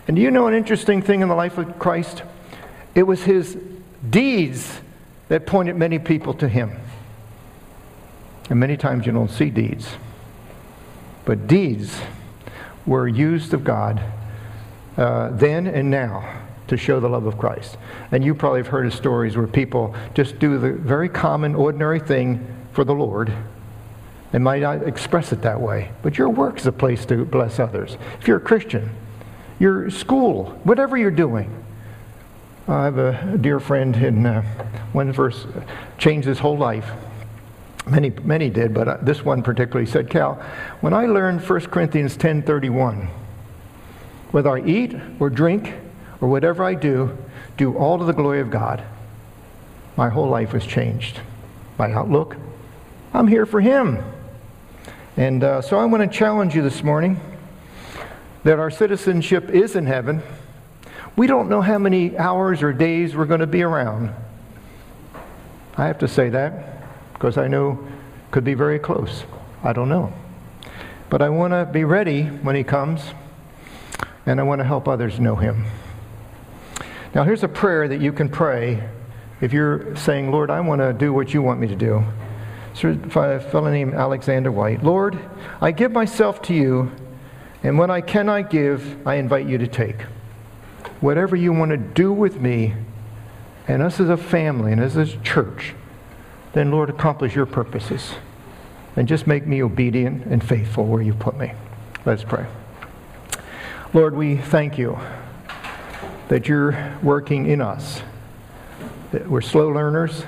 And 0.07 0.17
do 0.17 0.23
you 0.23 0.31
know 0.31 0.47
an 0.47 0.55
interesting 0.55 1.03
thing 1.03 1.23
in 1.23 1.29
the 1.29 1.35
life 1.35 1.59
of 1.59 1.79
Christ? 1.79 2.23
It 2.95 3.03
was 3.05 3.23
his 3.23 3.57
deeds 4.09 4.81
that 5.29 5.47
pointed 5.47 5.77
many 5.77 5.99
people 5.99 6.35
to 6.35 6.49
him. 6.49 6.79
And 8.51 8.59
many 8.59 8.77
times 8.77 9.07
you 9.07 9.13
don't 9.13 9.31
see 9.31 9.51
deeds. 9.51 9.89
But 11.25 11.47
deeds 11.47 12.01
were 12.87 13.07
used 13.07 13.53
of 13.53 13.63
God 13.65 14.03
uh, 14.97 15.31
then 15.31 15.67
and 15.67 15.91
now 15.91 16.43
to 16.67 16.77
show 16.77 17.01
the 17.01 17.09
love 17.09 17.27
of 17.27 17.39
Christ. 17.39 17.77
And 18.11 18.25
you 18.25 18.35
probably 18.35 18.61
have 18.61 18.69
heard 18.69 18.87
of 18.87 18.95
stories 18.95 19.37
where 19.37 19.47
people 19.47 19.95
just 20.15 20.39
do 20.39 20.59
the 20.59 20.73
very 20.73 21.09
common, 21.09 21.55
ordinary 21.55 22.01
thing 22.01 22.47
for 22.73 22.85
the 22.85 22.95
Lord. 22.95 23.33
They 24.33 24.39
might 24.39 24.61
not 24.61 24.87
express 24.87 25.33
it 25.33 25.43
that 25.43 25.61
way, 25.61 25.93
but 26.03 26.19
your 26.19 26.29
work 26.29 26.59
is 26.59 26.67
a 26.67 26.73
place 26.73 27.07
to 27.07 27.25
bless 27.25 27.59
others. 27.59 27.97
If 28.21 28.29
you're 28.29 28.37
a 28.39 28.41
Christian, 28.41 28.91
your 29.59 29.91
school, 29.91 30.59
whatever 30.65 30.97
you're 30.97 31.11
doing. 31.11 31.58
I 32.69 32.85
have 32.85 32.99
a 32.99 33.39
dear 33.41 33.61
friend 33.61 33.97
in 33.97 34.27
uh, 34.27 34.43
one 34.93 35.11
verse 35.11 35.47
changed 35.97 36.29
his 36.29 36.39
whole 36.39 36.59
life. 36.59 36.91
Many, 37.87 38.11
many 38.11 38.51
did, 38.51 38.75
but 38.75 38.89
uh, 38.89 38.99
this 39.01 39.25
one 39.25 39.43
particularly 39.43 39.87
said, 39.91 40.11
Cal, 40.11 40.35
when 40.83 40.93
I 40.93 41.07
learned 41.07 41.41
1 41.41 41.61
Corinthians 41.67 42.19
10.31, 42.19 43.09
whether 44.33 44.51
I 44.51 44.61
eat 44.61 44.95
or 45.19 45.31
drink 45.31 45.73
or 46.21 46.29
whatever 46.29 46.63
I 46.63 46.75
do, 46.75 47.17
do 47.57 47.75
all 47.75 47.97
to 47.99 48.05
the 48.05 48.13
glory 48.13 48.41
of 48.41 48.51
God. 48.51 48.85
My 49.97 50.11
whole 50.11 50.29
life 50.29 50.53
was 50.53 50.67
changed. 50.67 51.21
My 51.79 51.91
outlook, 51.91 52.37
I'm 53.15 53.29
here 53.29 53.47
for 53.47 53.63
Him. 53.63 54.05
And 55.17 55.43
uh, 55.43 55.63
so 55.63 55.79
I 55.79 55.87
want 55.87 56.03
to 56.03 56.19
challenge 56.19 56.55
you 56.55 56.61
this 56.61 56.83
morning 56.83 57.19
that 58.45 58.59
our 58.59 58.71
citizenship 58.71 59.49
is 59.49 59.75
in 59.75 59.87
heaven. 59.87 60.23
We 61.19 61.27
don't 61.27 61.49
know 61.49 61.61
how 61.61 61.79
many 61.79 62.17
hours 62.17 62.63
or 62.63 62.73
days 62.73 63.17
we're 63.17 63.25
going 63.25 63.41
to 63.41 63.47
be 63.49 63.63
around. 63.63 64.15
I 65.77 65.87
have 65.87 65.99
to 65.99 66.07
say 66.07 66.29
that 66.29 67.13
because 67.13 67.37
I 67.37 67.49
know 67.49 67.85
could 68.31 68.45
be 68.45 68.55
very 68.55 68.79
close. 68.79 69.25
I 69.65 69.73
don't 69.73 69.89
know. 69.89 70.13
But 71.11 71.21
I 71.21 71.29
want 71.29 71.55
to 71.55 71.67
be 71.67 71.83
ready 71.83 72.23
when 72.23 72.55
he 72.55 72.63
comes, 72.63 73.03
and 74.27 74.39
I 74.39 74.45
want 74.45 74.61
to 74.61 74.65
help 74.65 74.87
others 74.87 75.19
know 75.19 75.35
him. 75.35 75.65
Now, 77.17 77.25
here's 77.25 77.43
a 77.43 77.49
prayer 77.49 77.89
that 77.89 78.01
you 78.01 78.13
can 78.13 78.29
pray 78.29 78.89
if 79.41 79.53
you're 79.53 79.97
saying, 79.97 80.31
Lord, 80.31 80.51
I 80.53 80.61
want 80.61 80.83
to 80.83 80.93
do 80.93 81.13
what 81.13 81.35
you 81.35 81.43
want 81.43 81.59
me 81.59 81.67
to 81.67 81.75
do. 81.75 82.05
So, 82.75 82.91
a 82.91 83.41
fellow 83.41 83.73
named 83.73 83.93
Alexander 83.93 84.53
Whyte. 84.53 84.85
Lord, 84.85 85.19
I 85.61 85.73
give 85.73 85.91
myself 85.91 86.43
to 86.43 86.55
you, 86.55 86.93
and 87.65 87.77
when 87.77 87.91
I 87.91 88.03
cannot 88.03 88.51
give, 88.51 89.05
I 89.05 89.17
invite 89.17 89.49
you 89.49 89.59
to 89.59 89.67
take. 89.67 89.97
Whatever 91.01 91.37
you 91.37 91.53
want 91.53 91.71
to 91.71 91.77
do 91.77 92.13
with 92.13 92.41
me, 92.41 92.75
and 93.69 93.83
us 93.83 94.01
as 94.01 94.09
a 94.09 94.17
family 94.17 94.73
and 94.73 94.81
as 94.81 94.97
a 94.97 95.07
church, 95.19 95.75
then, 96.55 96.71
Lord, 96.71 96.89
accomplish 96.89 97.35
your 97.35 97.47
purposes. 97.47 98.15
And 98.97 99.07
just 99.07 99.27
make 99.27 99.47
me 99.47 99.63
obedient 99.63 100.25
and 100.25 100.43
faithful 100.43 100.87
where 100.87 101.03
you 101.03 101.15
put 101.15 101.39
me. 101.39 101.53
Let's 102.05 102.25
pray. 102.25 102.47
Lord, 103.95 104.17
we 104.17 104.39
thank 104.39 104.77
you 104.77 104.99
that 106.29 106.49
you're 106.49 106.97
working 107.03 107.47
in 107.47 107.61
us. 107.61 108.03
That 109.13 109.29
we're 109.29 109.41
slow 109.41 109.69
learners. 109.69 110.25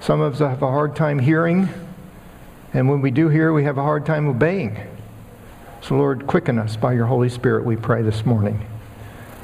Some 0.00 0.20
of 0.20 0.34
us 0.34 0.38
have 0.40 0.62
a 0.62 0.70
hard 0.70 0.96
time 0.96 1.20
hearing, 1.20 1.68
and 2.74 2.88
when 2.88 3.00
we 3.00 3.10
do 3.10 3.28
hear, 3.28 3.52
we 3.52 3.64
have 3.64 3.78
a 3.78 3.82
hard 3.82 4.04
time 4.04 4.28
obeying. 4.28 4.76
So, 5.80 5.96
Lord, 5.96 6.26
quicken 6.26 6.58
us 6.58 6.76
by 6.76 6.92
your 6.92 7.06
Holy 7.06 7.28
Spirit, 7.28 7.64
we 7.64 7.76
pray 7.76 8.02
this 8.02 8.26
morning. 8.26 8.66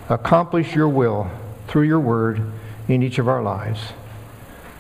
Accomplish 0.09 0.75
your 0.75 0.88
will 0.88 1.31
through 1.66 1.83
your 1.83 2.01
word 2.01 2.53
in 2.88 3.03
each 3.03 3.18
of 3.18 3.29
our 3.29 3.42
lives. 3.42 3.81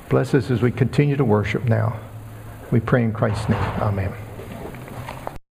Bless 0.08 0.32
us 0.34 0.50
as 0.50 0.62
we 0.62 0.72
continue 0.72 1.16
to 1.16 1.24
worship 1.24 1.64
now. 1.64 1.98
We 2.70 2.80
pray 2.80 3.04
in 3.04 3.12
Christ's 3.12 3.48
name. 3.48 3.62
Amen. 3.80 4.27